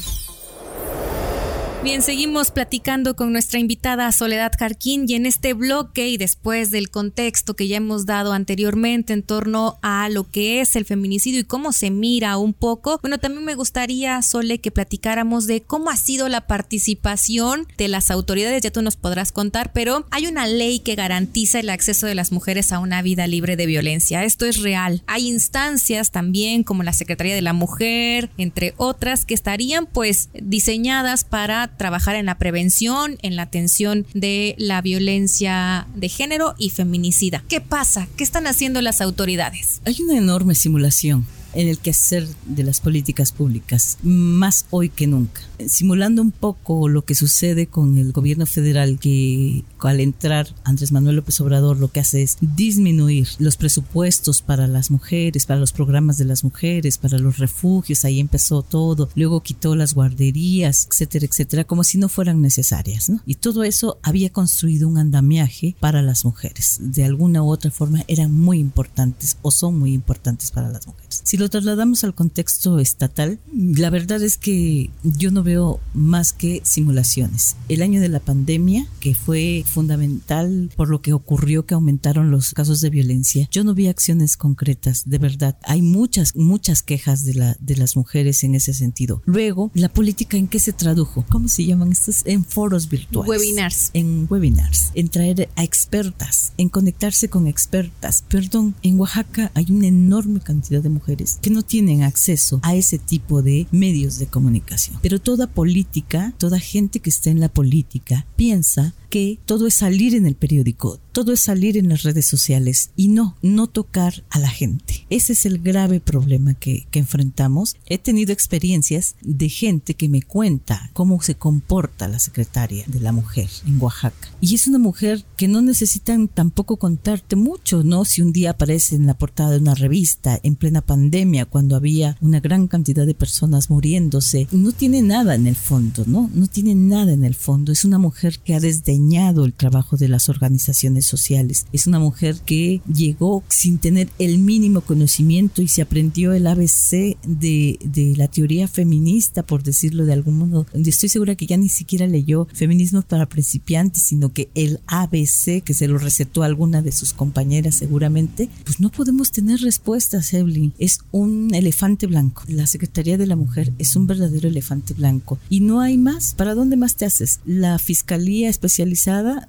[1.86, 6.90] Bien, seguimos platicando con nuestra invitada Soledad Jarquín y en este bloque y después del
[6.90, 11.44] contexto que ya hemos dado anteriormente en torno a lo que es el feminicidio y
[11.44, 15.96] cómo se mira un poco, bueno, también me gustaría, Sole, que platicáramos de cómo ha
[15.96, 20.80] sido la participación de las autoridades, ya tú nos podrás contar, pero hay una ley
[20.80, 24.24] que garantiza el acceso de las mujeres a una vida libre de violencia.
[24.24, 25.04] Esto es real.
[25.06, 31.22] Hay instancias también como la Secretaría de la Mujer, entre otras, que estarían pues diseñadas
[31.22, 37.42] para trabajar en la prevención, en la atención de la violencia de género y feminicida.
[37.48, 38.08] ¿Qué pasa?
[38.16, 39.80] ¿Qué están haciendo las autoridades?
[39.84, 45.40] Hay una enorme simulación en el quehacer de las políticas públicas, más hoy que nunca.
[45.66, 51.16] Simulando un poco lo que sucede con el gobierno federal, que al entrar Andrés Manuel
[51.16, 56.18] López Obrador lo que hace es disminuir los presupuestos para las mujeres, para los programas
[56.18, 61.64] de las mujeres, para los refugios, ahí empezó todo, luego quitó las guarderías, etcétera, etcétera,
[61.64, 63.20] como si no fueran necesarias, ¿no?
[63.26, 66.78] Y todo eso había construido un andamiaje para las mujeres.
[66.80, 71.05] De alguna u otra forma eran muy importantes o son muy importantes para las mujeres.
[71.26, 76.60] Si lo trasladamos al contexto estatal, la verdad es que yo no veo más que
[76.62, 77.56] simulaciones.
[77.68, 82.54] El año de la pandemia, que fue fundamental por lo que ocurrió que aumentaron los
[82.54, 85.58] casos de violencia, yo no vi acciones concretas, de verdad.
[85.64, 89.20] Hay muchas, muchas quejas de, la, de las mujeres en ese sentido.
[89.24, 91.24] Luego, la política en qué se tradujo?
[91.28, 92.22] ¿Cómo se llaman estos?
[92.24, 93.28] En foros virtuales.
[93.28, 93.90] Webinars.
[93.94, 98.22] En webinars, en traer a expertas, en conectarse con expertas.
[98.28, 102.98] Perdón, en Oaxaca hay una enorme cantidad de mujeres que no tienen acceso a ese
[102.98, 104.98] tipo de medios de comunicación.
[105.02, 110.14] Pero toda política, toda gente que está en la política piensa que todo es salir
[110.14, 114.38] en el periódico, todo es salir en las redes sociales y no, no tocar a
[114.38, 115.06] la gente.
[115.08, 117.74] Ese es el grave problema que, que enfrentamos.
[117.86, 123.12] He tenido experiencias de gente que me cuenta cómo se comporta la secretaria de la
[123.12, 124.28] mujer en Oaxaca.
[124.42, 128.04] Y es una mujer que no necesitan tampoco contarte mucho, ¿no?
[128.04, 132.18] Si un día aparece en la portada de una revista en plena pandemia, cuando había
[132.20, 136.30] una gran cantidad de personas muriéndose, no tiene nada en el fondo, ¿no?
[136.34, 137.72] No tiene nada en el fondo.
[137.72, 141.66] Es una mujer que ha desde el trabajo de las organizaciones sociales.
[141.72, 147.16] Es una mujer que llegó sin tener el mínimo conocimiento y se aprendió el ABC
[147.26, 150.66] de, de la teoría feminista, por decirlo de algún modo.
[150.74, 155.74] Estoy segura que ya ni siquiera leyó Feminismo para principiantes, sino que el ABC, que
[155.74, 160.72] se lo recetó a alguna de sus compañeras seguramente, pues no podemos tener respuestas, Evelyn.
[160.78, 162.42] Es un elefante blanco.
[162.48, 165.38] La Secretaría de la Mujer es un verdadero elefante blanco.
[165.50, 166.34] Y no hay más.
[166.34, 167.40] ¿Para dónde más te haces?
[167.44, 168.86] La Fiscalía Especial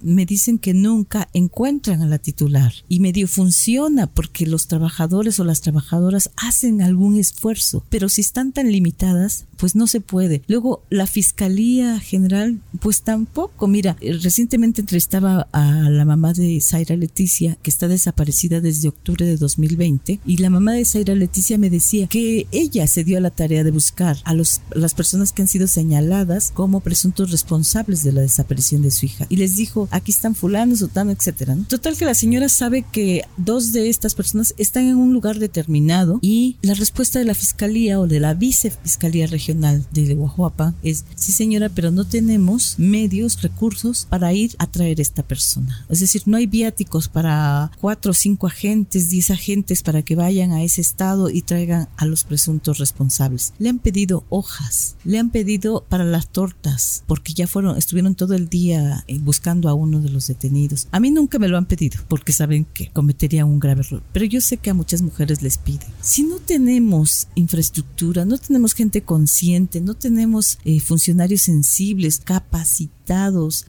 [0.02, 5.46] me dicen que nunca encuentran a la titular y medio funciona porque los trabajadores o
[5.46, 10.42] las trabajadoras hacen algún esfuerzo, pero si están tan limitadas, pues no se puede.
[10.48, 13.68] Luego la Fiscalía General, pues tampoco.
[13.68, 19.38] Mira, recientemente entrevistaba a la mamá de Zaira Leticia, que está desaparecida desde octubre de
[19.38, 23.32] 2020, y la mamá de Zaira Leticia me decía que ella se dio a la
[23.32, 28.12] tarea de buscar a los, las personas que han sido señaladas como presuntos responsables de
[28.12, 31.58] la desaparición de su hija y les dijo, aquí están fulanos, sotano, etcétera.
[31.68, 36.20] Total que la señora sabe que dos de estas personas están en un lugar determinado
[36.22, 41.32] y la respuesta de la fiscalía o de la vicefiscalía regional de Guajuapa es, sí
[41.32, 45.86] señora, pero no tenemos medios, recursos para ir a traer esta persona.
[45.90, 50.52] Es decir, no hay viáticos para cuatro o cinco agentes, diez agentes para que vayan
[50.52, 53.54] a ese estado y traigan a los presuntos responsables.
[53.60, 58.34] Le han pedido hojas, le han pedido para las tortas, porque ya fueron, estuvieron todo
[58.34, 60.88] el día buscando a uno de los detenidos.
[60.92, 64.26] A mí nunca me lo han pedido porque saben que cometería un grave error, pero
[64.26, 65.88] yo sé que a muchas mujeres les piden.
[66.02, 69.37] Si no tenemos infraestructura, no tenemos gente consciente,
[69.82, 72.97] no tenemos eh, funcionarios sensibles, capacitados,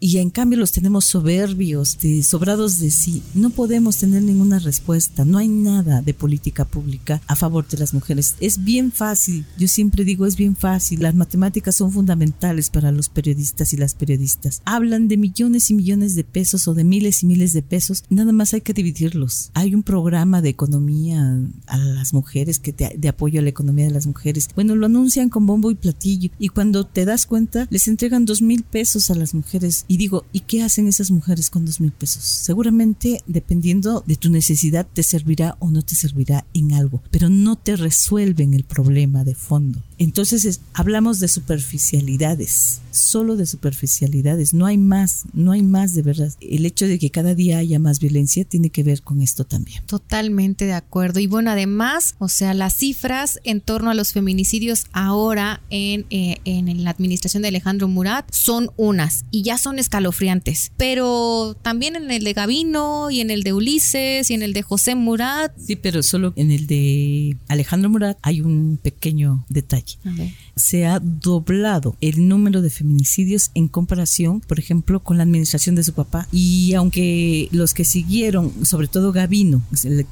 [0.00, 3.22] y en cambio los tenemos soberbios, sobrados de sí.
[3.34, 7.94] No podemos tener ninguna respuesta, no hay nada de política pública a favor de las
[7.94, 8.34] mujeres.
[8.40, 13.08] Es bien fácil, yo siempre digo es bien fácil, las matemáticas son fundamentales para los
[13.08, 14.60] periodistas y las periodistas.
[14.64, 18.32] Hablan de millones y millones de pesos o de miles y miles de pesos, nada
[18.32, 19.50] más hay que dividirlos.
[19.54, 23.92] Hay un programa de economía a las mujeres, que de apoyo a la economía de
[23.92, 24.48] las mujeres.
[24.54, 28.42] Bueno, lo anuncian con bombo y platillo y cuando te das cuenta les entregan dos
[28.42, 29.84] mil pesos a mujeres.
[29.88, 32.22] Y digo, ¿y qué hacen esas mujeres con dos mil pesos?
[32.22, 37.56] Seguramente, dependiendo de tu necesidad, te servirá o no te servirá en algo, pero no
[37.56, 39.82] te resuelven el problema de fondo.
[39.98, 46.32] Entonces hablamos de superficialidades, solo de superficialidades, no hay más, no hay más de verdad.
[46.40, 49.84] El hecho de que cada día haya más violencia tiene que ver con esto también.
[49.86, 51.18] Totalmente de acuerdo.
[51.20, 56.36] Y bueno, además, o sea, las cifras en torno a los feminicidios ahora en, eh,
[56.44, 60.72] en la administración de Alejandro Murat son unas y ya son escalofriantes.
[60.76, 64.62] Pero también en el de Gavino y en el de Ulises y en el de
[64.62, 65.52] José Murat.
[65.58, 71.00] Sí, pero solo en el de Alejandro Murat hay un pequeño detalle Okay se ha
[71.00, 76.28] doblado el número de feminicidios en comparación, por ejemplo, con la administración de su papá.
[76.32, 79.62] Y aunque los que siguieron, sobre todo Gavino,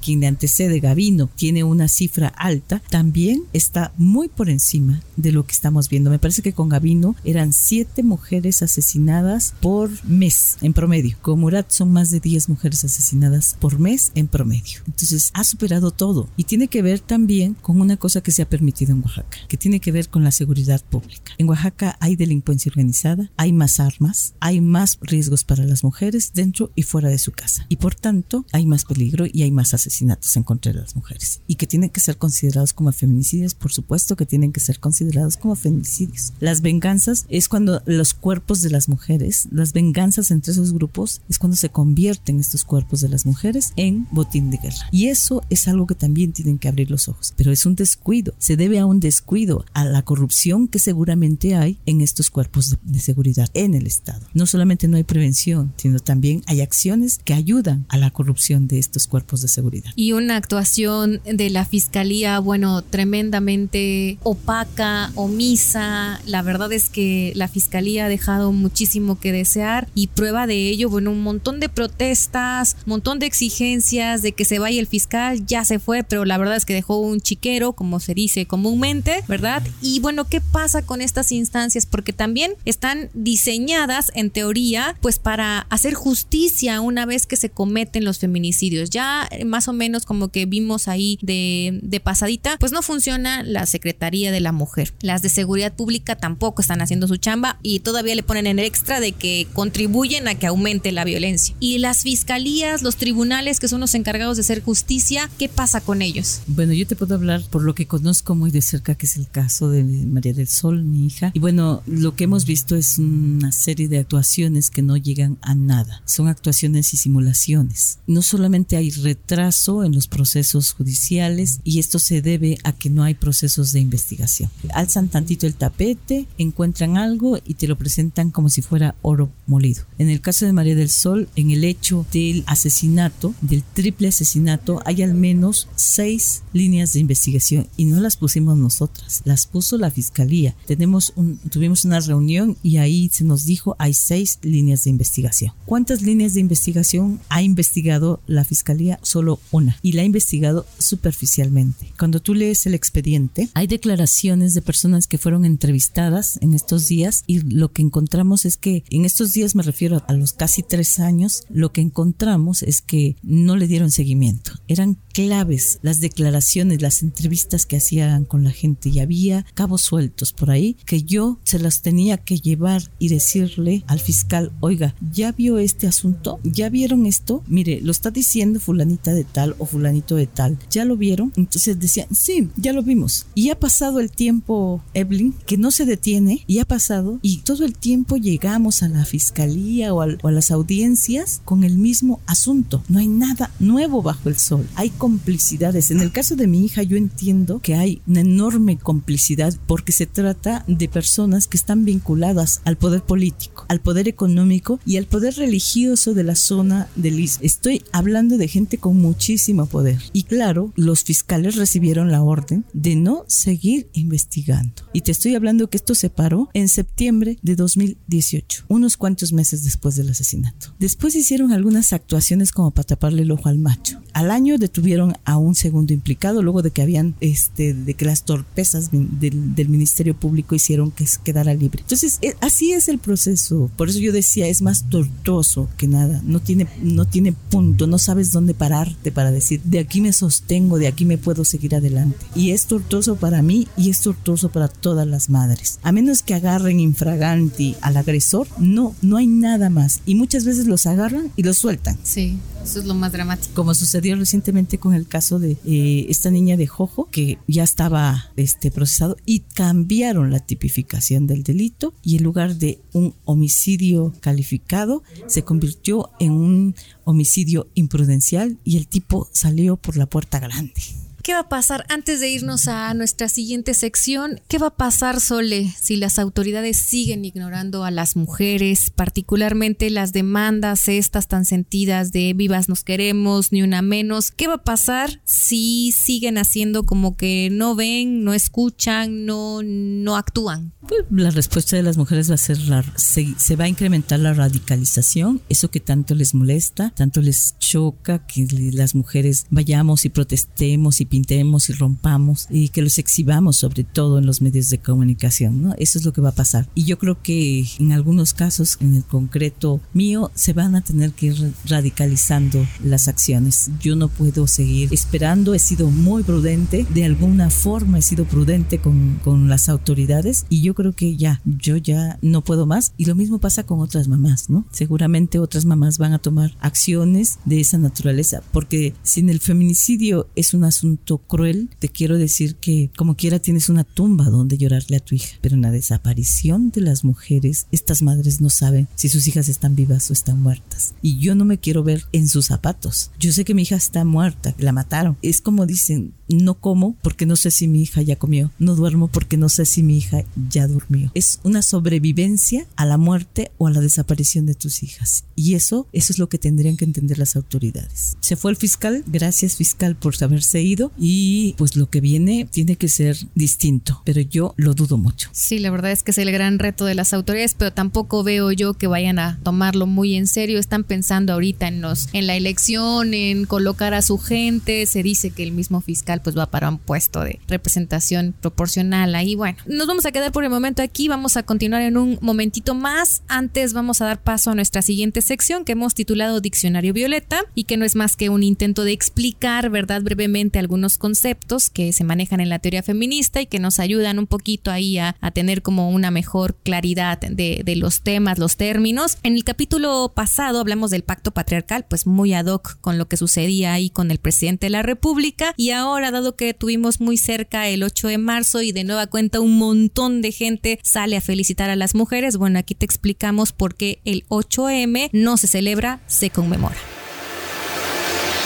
[0.00, 5.52] quien antecede Gavino, tiene una cifra alta, también está muy por encima de lo que
[5.52, 6.11] estamos viendo.
[6.11, 11.16] Me parece que con Gavino eran siete mujeres asesinadas por mes en promedio.
[11.22, 14.80] Con Murat son más de 10 mujeres asesinadas por mes en promedio.
[14.87, 18.48] Entonces ha superado todo y tiene que ver también con una cosa que se ha
[18.48, 21.33] permitido en Oaxaca, que tiene que ver con la seguridad pública.
[21.38, 26.70] En Oaxaca hay delincuencia organizada, hay más armas, hay más riesgos para las mujeres dentro
[26.75, 27.66] y fuera de su casa.
[27.68, 31.40] Y por tanto, hay más peligro y hay más asesinatos en contra de las mujeres.
[31.46, 35.37] Y que tienen que ser considerados como feminicidios, por supuesto que tienen que ser considerados
[35.37, 36.33] como feminicidios.
[36.40, 41.38] Las venganzas es cuando los cuerpos de las mujeres, las venganzas entre esos grupos, es
[41.38, 44.88] cuando se convierten estos cuerpos de las mujeres en botín de guerra.
[44.92, 47.33] Y eso es algo que también tienen que abrir los ojos.
[47.37, 50.25] Pero es un descuido, se debe a un descuido, a la corrupción
[50.70, 54.26] que seguramente hay en estos cuerpos de, de seguridad en el Estado.
[54.34, 58.78] No solamente no hay prevención, sino también hay acciones que ayudan a la corrupción de
[58.78, 59.90] estos cuerpos de seguridad.
[59.96, 66.20] Y una actuación de la Fiscalía, bueno, tremendamente opaca, omisa.
[66.26, 70.88] La verdad es que la Fiscalía ha dejado muchísimo que desear y prueba de ello,
[70.88, 75.44] bueno, un montón de protestas, un montón de exigencias de que se vaya el fiscal,
[75.46, 79.24] ya se fue, pero la verdad es que dejó un chiquero, como se dice comúnmente,
[79.28, 79.62] ¿verdad?
[79.82, 81.84] Y bueno, ¿qué pasa con estas instancias?
[81.84, 88.04] Porque también están diseñadas, en teoría, pues para hacer justicia una vez que se cometen
[88.04, 88.90] los feminicidios.
[88.90, 93.42] Ya eh, más o menos como que vimos ahí de, de pasadita, pues no funciona
[93.42, 94.94] la Secretaría de la Mujer.
[95.00, 99.00] Las de Seguridad Pública tampoco están haciendo su chamba y todavía le ponen en extra
[99.00, 101.57] de que contribuyen a que aumente la violencia.
[101.59, 106.00] Y las fiscalías, los tribunales que son los encargados de hacer justicia, ¿qué pasa con
[106.00, 106.42] ellos?
[106.46, 109.28] Bueno, yo te puedo hablar por lo que conozco muy de cerca, que es el
[109.28, 111.30] caso de María del Sol, mi hija.
[111.34, 115.55] Y bueno, lo que hemos visto es una serie de actuaciones que no llegan a
[115.55, 116.03] nada.
[116.05, 117.99] Son actuaciones y simulaciones.
[118.07, 123.03] No solamente hay retraso en los procesos judiciales y esto se debe a que no
[123.03, 124.51] hay procesos de investigación.
[124.74, 129.84] Alzan tantito el tapete, encuentran algo y te lo presentan como si fuera oro molido.
[129.99, 134.80] En el caso de María del Sol, en el hecho del asesinato, del triple asesinato,
[134.84, 139.86] hay al menos seis líneas de investigación y no las pusimos nosotras, las puso la
[139.91, 140.55] fiscalía.
[140.66, 141.12] Tenemos
[141.51, 145.53] tuvimos una reunión y ahí se nos dijo hay seis líneas de investigación.
[145.64, 148.99] ¿Cuántas líneas de investigación ha investigado la fiscalía?
[149.03, 151.93] Solo una y la ha investigado superficialmente.
[151.99, 157.24] Cuando tú lees el expediente, hay declaraciones de personas que fueron entrevistadas en estos días
[157.26, 160.99] y lo que encontramos es que en estos días me refiero a los casi tres
[160.99, 164.53] años, lo que encontramos es que no le dieron seguimiento.
[164.68, 170.34] Eran claves las declaraciones, las entrevistas que hacían con la gente y había cabos sueltos
[170.34, 175.32] por ahí que yo se las tenía que llevar y decirle al fiscal, oiga, ¿ya
[175.32, 176.38] vio este asunto?
[176.44, 177.42] ¿Ya vieron esto?
[177.46, 180.58] Mire, lo está diciendo fulanita de tal o fulanito de tal.
[180.70, 181.32] ¿Ya lo vieron?
[181.34, 183.24] Entonces decían, sí, ya lo vimos.
[183.34, 187.64] Y ha pasado el tiempo, Evelyn, que no se detiene y ha pasado y todo
[187.64, 192.20] el tiempo llegamos a la fiscalía o a, o a las audiencias con el mismo
[192.26, 192.84] asunto.
[192.90, 194.68] No hay nada nuevo bajo el sol.
[194.74, 195.92] Hay complicidades.
[195.92, 200.07] En el caso de mi hija yo entiendo que hay una enorme complicidad porque se
[200.07, 205.36] trata de personas que están vinculadas al poder político, al poder económico y al poder
[205.36, 207.44] religioso de la zona del Istmo.
[207.44, 210.02] Estoy hablando de gente con muchísimo poder.
[210.12, 214.82] Y claro, los fiscales recibieron la orden de no seguir investigando.
[214.92, 219.62] Y te estoy hablando que esto se paró en septiembre de 2018, unos cuantos meses
[219.62, 220.74] después del asesinato.
[220.80, 224.02] Después hicieron algunas actuaciones como para taparle el ojo al macho.
[224.12, 228.24] Al año detuvieron a un segundo implicado luego de que habían, este, de que las
[228.24, 231.82] torpezas del, del Ministerio Público hicieron que quedara libre.
[231.82, 233.70] Entonces, eh, así es el proceso.
[233.76, 236.20] Por eso yo decía, es más tortuoso que nada.
[236.24, 240.78] No tiene, no tiene punto, no sabes dónde pararte para decir, de aquí me sostengo,
[240.78, 242.18] de aquí me puedo seguir adelante.
[242.34, 245.78] Y es tortuoso para mí y es tortuoso para todas las madres.
[245.82, 250.01] A menos que agarren infraganti al agresor, no, no hay nada más.
[250.07, 251.99] Y muchas veces los agarran y los sueltan.
[252.03, 252.38] Sí.
[252.66, 253.55] Eso es lo más dramático.
[253.55, 258.30] Como sucedió recientemente con el caso de eh, esta niña de Jojo, que ya estaba
[258.37, 265.03] este, procesado y cambiaron la tipificación del delito y en lugar de un homicidio calificado,
[265.26, 266.74] se convirtió en un
[267.05, 270.82] homicidio imprudencial y el tipo salió por la puerta grande.
[271.27, 274.41] ¿Qué va a pasar antes de irnos a nuestra siguiente sección?
[274.47, 280.12] ¿Qué va a pasar, Sole, si las autoridades siguen ignorando a las mujeres, particularmente las
[280.12, 284.31] demandas estas tan sentidas de vivas nos queremos, ni una menos?
[284.31, 290.14] ¿Qué va a pasar si siguen haciendo como que no ven, no escuchan, no, no
[290.14, 290.74] actúan?
[290.87, 294.33] Pues la respuesta de las mujeres va a ser, la, se, va a incrementar la
[294.33, 301.01] radicalización, eso que tanto les molesta, tanto les choca, que las mujeres vayamos y protestemos
[301.01, 305.62] y pintemos y rompamos y que los exhibamos sobre todo en los medios de comunicación,
[305.62, 305.74] ¿no?
[305.78, 306.68] Eso es lo que va a pasar.
[306.74, 311.12] Y yo creo que en algunos casos, en el concreto mío, se van a tener
[311.12, 313.70] que ir radicalizando las acciones.
[313.80, 318.78] Yo no puedo seguir esperando, he sido muy prudente, de alguna forma he sido prudente
[318.78, 322.92] con, con las autoridades y yo creo que ya, yo ya no puedo más.
[322.98, 324.66] Y lo mismo pasa con otras mamás, ¿no?
[324.70, 330.28] Seguramente otras mamás van a tomar acciones de esa naturaleza, porque si en el feminicidio
[330.36, 334.96] es un asunto cruel, te quiero decir que como quiera tienes una tumba donde llorarle
[334.96, 339.09] a tu hija, pero en la desaparición de las mujeres, estas madres no saben si
[339.09, 340.94] sus hijas están vivas o están muertas.
[341.00, 343.11] Y yo no me quiero ver en sus zapatos.
[343.18, 345.16] Yo sé que mi hija está muerta, la mataron.
[345.22, 349.09] Es como dicen, no como porque no sé si mi hija ya comió, no duermo
[349.09, 351.12] porque no sé si mi hija ya durmió.
[351.14, 355.24] Es una sobrevivencia a la muerte o a la desaparición de tus hijas.
[355.36, 358.16] Y eso, eso es lo que tendrían que entender las autoridades.
[358.20, 362.76] Se fue el fiscal, gracias fiscal por haberse ido y pues lo que viene tiene
[362.76, 365.28] que ser distinto, pero yo lo dudo mucho.
[365.32, 368.53] Sí, la verdad es que es el gran reto de las autoridades, pero tampoco veo
[368.53, 370.59] yo que vayan a tomarlo muy en serio.
[370.59, 375.30] Están pensando ahorita en los en la elección, en colocar a su gente, se dice
[375.30, 379.34] que el mismo fiscal pues va para un puesto de representación proporcional ahí.
[379.34, 382.74] Bueno, nos vamos a quedar por el momento aquí, vamos a continuar en un momentito
[382.74, 383.22] más.
[383.28, 387.64] Antes vamos a dar paso a nuestra siguiente sección que hemos titulado Diccionario Violeta y
[387.64, 392.05] que no es más que un intento de explicar, ¿verdad?, brevemente algunos conceptos que se
[392.05, 395.91] manejan en la teoría feminista y que nos ayudan un poquito ahí a, tener como
[395.91, 399.18] una mejor claridad de, de los temas, los términos.
[399.22, 403.16] En el capítulo pasado hablamos del pacto patriarcal, pues muy ad hoc con lo que
[403.16, 407.68] sucedía ahí con el presidente de la República y ahora dado que tuvimos muy cerca
[407.68, 411.70] el 8 de marzo y de nueva cuenta un montón de gente sale a felicitar
[411.70, 416.30] a las mujeres, bueno, aquí te explicamos por qué el 8M no se celebra, se
[416.30, 416.76] conmemora.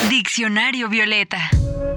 [0.08, 1.50] Diccionario Violeta.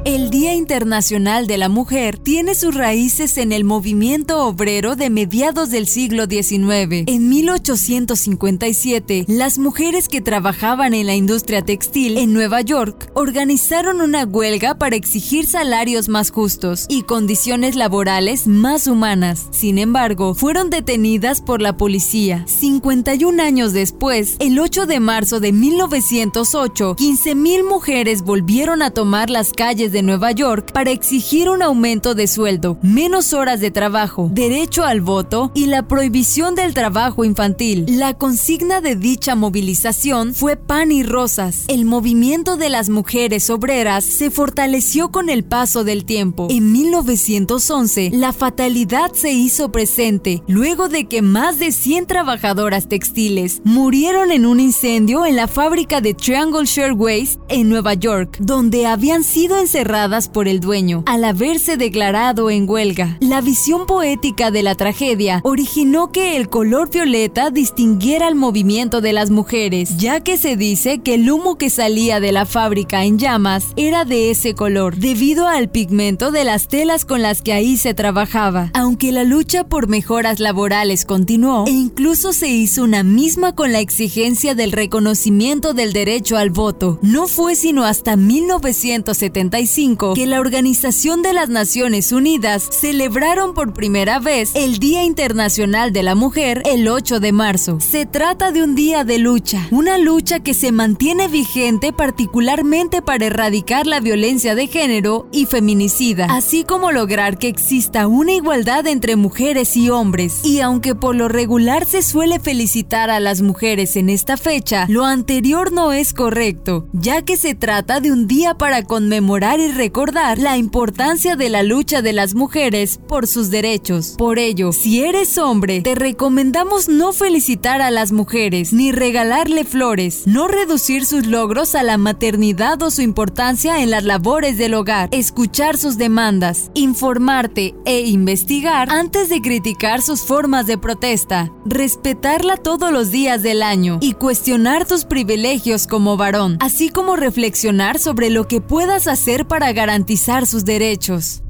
[0.06, 5.70] El Día Internacional de la Mujer tiene sus raíces en el movimiento obrero de mediados
[5.70, 7.06] del siglo XIX.
[7.08, 14.26] En 1857, las mujeres que trabajaban en la industria textil en Nueva York organizaron una
[14.26, 19.48] huelga para exigir salarios más justos y condiciones laborales más humanas.
[19.52, 22.44] Sin embargo, fueron detenidas por la policía.
[22.46, 29.54] 51 años después, el 8 de marzo de 1908, 15.000 mujeres volvieron a tomar las
[29.54, 34.84] calles de Nueva York para exigir un aumento de sueldo, menos horas de trabajo, derecho
[34.84, 37.86] al voto y la prohibición del trabajo infantil.
[37.88, 41.66] La consigna de dicha movilización fue pan y rosas.
[41.68, 46.48] El movimiento de las mujeres obreras se fortaleció con el paso del tiempo.
[46.50, 53.62] En 1911, la fatalidad se hizo presente luego de que más de 100 trabajadoras textiles
[53.64, 59.24] murieron en un incendio en la fábrica de Triangle Shirtwaist en Nueva York, donde habían
[59.24, 59.83] sido encerradas
[60.32, 63.18] por el dueño al haberse declarado en huelga.
[63.20, 69.12] La visión poética de la tragedia originó que el color violeta distinguiera el movimiento de
[69.12, 73.20] las mujeres, ya que se dice que el humo que salía de la fábrica en
[73.20, 77.76] llamas era de ese color, debido al pigmento de las telas con las que ahí
[77.76, 78.72] se trabajaba.
[78.74, 83.80] Aunque la lucha por mejoras laborales continuó e incluso se hizo una misma con la
[83.82, 89.73] exigencia del reconocimiento del derecho al voto, no fue sino hasta 1975
[90.14, 96.04] que la Organización de las Naciones Unidas celebraron por primera vez el Día Internacional de
[96.04, 97.80] la Mujer el 8 de marzo.
[97.80, 103.26] Se trata de un día de lucha, una lucha que se mantiene vigente particularmente para
[103.26, 109.16] erradicar la violencia de género y feminicida, así como lograr que exista una igualdad entre
[109.16, 110.42] mujeres y hombres.
[110.46, 115.04] Y aunque por lo regular se suele felicitar a las mujeres en esta fecha, lo
[115.04, 120.38] anterior no es correcto, ya que se trata de un día para conmemorar y recordar
[120.38, 124.16] la importancia de la lucha de las mujeres por sus derechos.
[124.18, 130.24] Por ello, si eres hombre, te recomendamos no felicitar a las mujeres ni regalarle flores,
[130.26, 135.10] no reducir sus logros a la maternidad o su importancia en las labores del hogar,
[135.12, 142.92] escuchar sus demandas, informarte e investigar antes de criticar sus formas de protesta, respetarla todos
[142.92, 148.48] los días del año y cuestionar tus privilegios como varón, así como reflexionar sobre lo
[148.48, 151.43] que puedas hacer para garantizar sus derechos.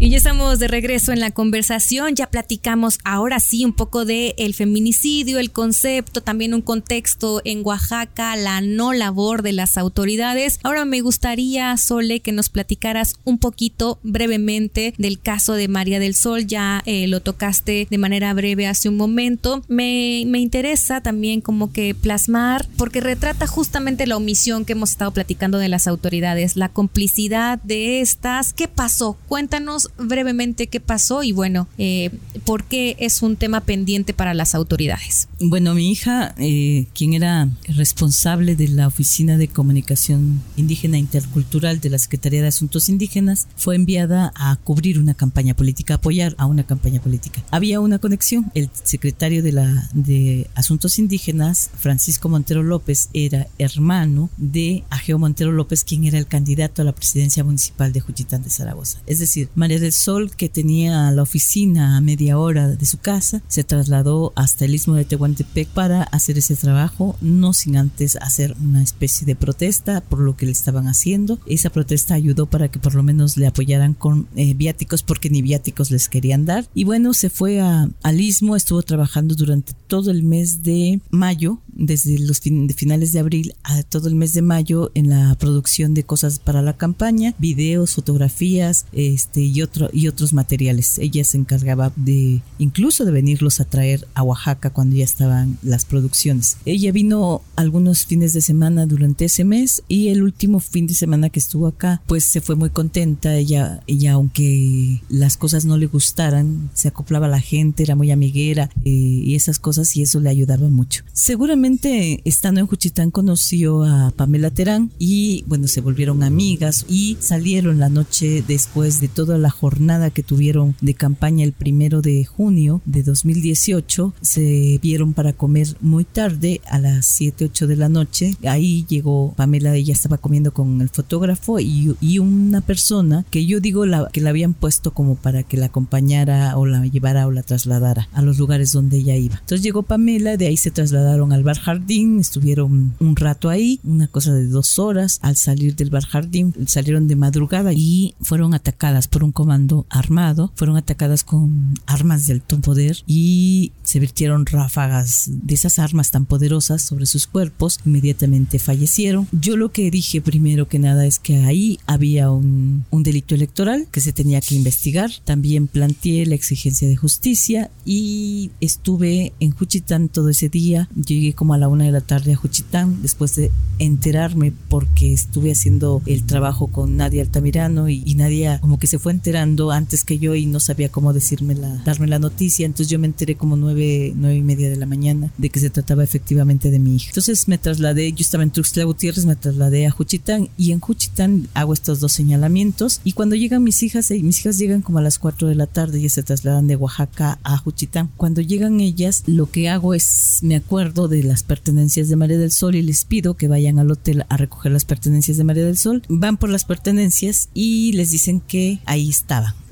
[0.00, 4.34] Y ya estamos de regreso en la conversación, ya platicamos ahora sí un poco de
[4.38, 10.58] el feminicidio, el concepto, también un contexto en Oaxaca, la no labor de las autoridades.
[10.64, 16.16] Ahora me gustaría, Sole, que nos platicaras un poquito brevemente del caso de María del
[16.16, 19.62] Sol, ya eh, lo tocaste de manera breve hace un momento.
[19.68, 25.12] Me, me interesa también como que plasmar, porque retrata justamente la omisión que hemos estado
[25.12, 28.52] platicando de las autoridades, la complicidad de estas.
[28.52, 29.16] ¿Qué pasó?
[29.28, 32.10] Cuéntanos brevemente qué pasó y bueno, eh,
[32.44, 35.28] por qué es un tema pendiente para las autoridades.
[35.40, 41.90] Bueno, mi hija, eh, quien era responsable de la Oficina de Comunicación Indígena Intercultural de
[41.90, 46.64] la Secretaría de Asuntos Indígenas, fue enviada a cubrir una campaña política, apoyar a una
[46.64, 47.42] campaña política.
[47.50, 48.50] Había una conexión.
[48.54, 55.52] El secretario de, la, de Asuntos Indígenas, Francisco Montero López, era hermano de Ageo Montero
[55.52, 59.00] López, quien era el candidato a la presidencia municipal de Juchitán de Zaragoza.
[59.06, 63.42] Es decir, María del Sol, que tenía la oficina a media hora de su casa,
[63.48, 68.56] se trasladó hasta el istmo de Tehuantepec para hacer ese trabajo, no sin antes hacer
[68.62, 71.38] una especie de protesta por lo que le estaban haciendo.
[71.46, 75.42] Esa protesta ayudó para que por lo menos le apoyaran con eh, viáticos porque ni
[75.42, 76.66] viáticos les querían dar.
[76.74, 82.18] Y bueno, se fue al istmo, estuvo trabajando durante todo el mes de mayo, desde
[82.18, 86.38] los finales de abril a todo el mes de mayo en la producción de cosas
[86.38, 90.98] para la campaña, videos, fotografías, este y otros y otros materiales.
[90.98, 95.84] Ella se encargaba de incluso de venirlos a traer a Oaxaca cuando ya estaban las
[95.84, 96.56] producciones.
[96.64, 101.30] Ella vino algunos fines de semana durante ese mes y el último fin de semana
[101.30, 103.36] que estuvo acá, pues se fue muy contenta.
[103.36, 108.10] Ella, ella aunque las cosas no le gustaran, se acoplaba a la gente, era muy
[108.10, 111.04] amiguera eh, y esas cosas y eso le ayudaba mucho.
[111.12, 117.78] Seguramente estando en Juchitán conoció a Pamela Terán y bueno, se volvieron amigas y salieron
[117.78, 122.82] la noche después de toda la jornada que tuvieron de campaña el primero de junio
[122.84, 124.12] de 2018.
[124.20, 128.36] Se vieron para comer muy tarde, a las 7, 8 de la noche.
[128.44, 133.60] Ahí llegó Pamela, ella estaba comiendo con el fotógrafo y, y una persona que yo
[133.60, 137.30] digo la, que la habían puesto como para que la acompañara o la llevara o
[137.30, 139.36] la trasladara a los lugares donde ella iba.
[139.36, 144.08] Entonces llegó Pamela, de ahí se trasladaron al bar jardín, estuvieron un rato ahí, una
[144.08, 145.18] cosa de dos horas.
[145.22, 150.50] Al salir del bar jardín, salieron de madrugada y fueron atacadas por un comando armado,
[150.54, 156.24] fueron atacadas con armas de alto poder y se virtieron ráfagas de esas armas tan
[156.24, 159.28] poderosas sobre sus cuerpos, inmediatamente fallecieron.
[159.32, 163.86] Yo lo que dije primero que nada es que ahí había un, un delito electoral
[163.90, 165.10] que se tenía que investigar.
[165.24, 170.88] También planteé la exigencia de justicia y estuve en Juchitán todo ese día.
[170.94, 175.52] Llegué como a la una de la tarde a Juchitán después de enterarme porque estuve
[175.52, 180.04] haciendo el trabajo con Nadia Altamirano y, y Nadia como que se fue enterando antes
[180.04, 182.66] que yo y no sabía cómo decirme la, darme la noticia.
[182.66, 185.70] Entonces yo me enteré como nueve, nueve y media de la mañana de que se
[185.70, 187.08] trataba efectivamente de mi hija.
[187.08, 191.48] Entonces me trasladé, yo estaba en Tuxtla Gutiérrez, me trasladé a Juchitán y en Juchitán
[191.54, 195.02] hago estos dos señalamientos y cuando llegan mis hijas, eh, mis hijas llegan como a
[195.02, 198.10] las 4 de la tarde y se trasladan de Oaxaca a Juchitán.
[198.16, 202.52] Cuando llegan ellas, lo que hago es, me acuerdo de las pertenencias de María del
[202.52, 205.76] Sol y les pido que vayan al hotel a recoger las pertenencias de María del
[205.76, 206.02] Sol.
[206.08, 209.23] Van por las pertenencias y les dicen que ahí está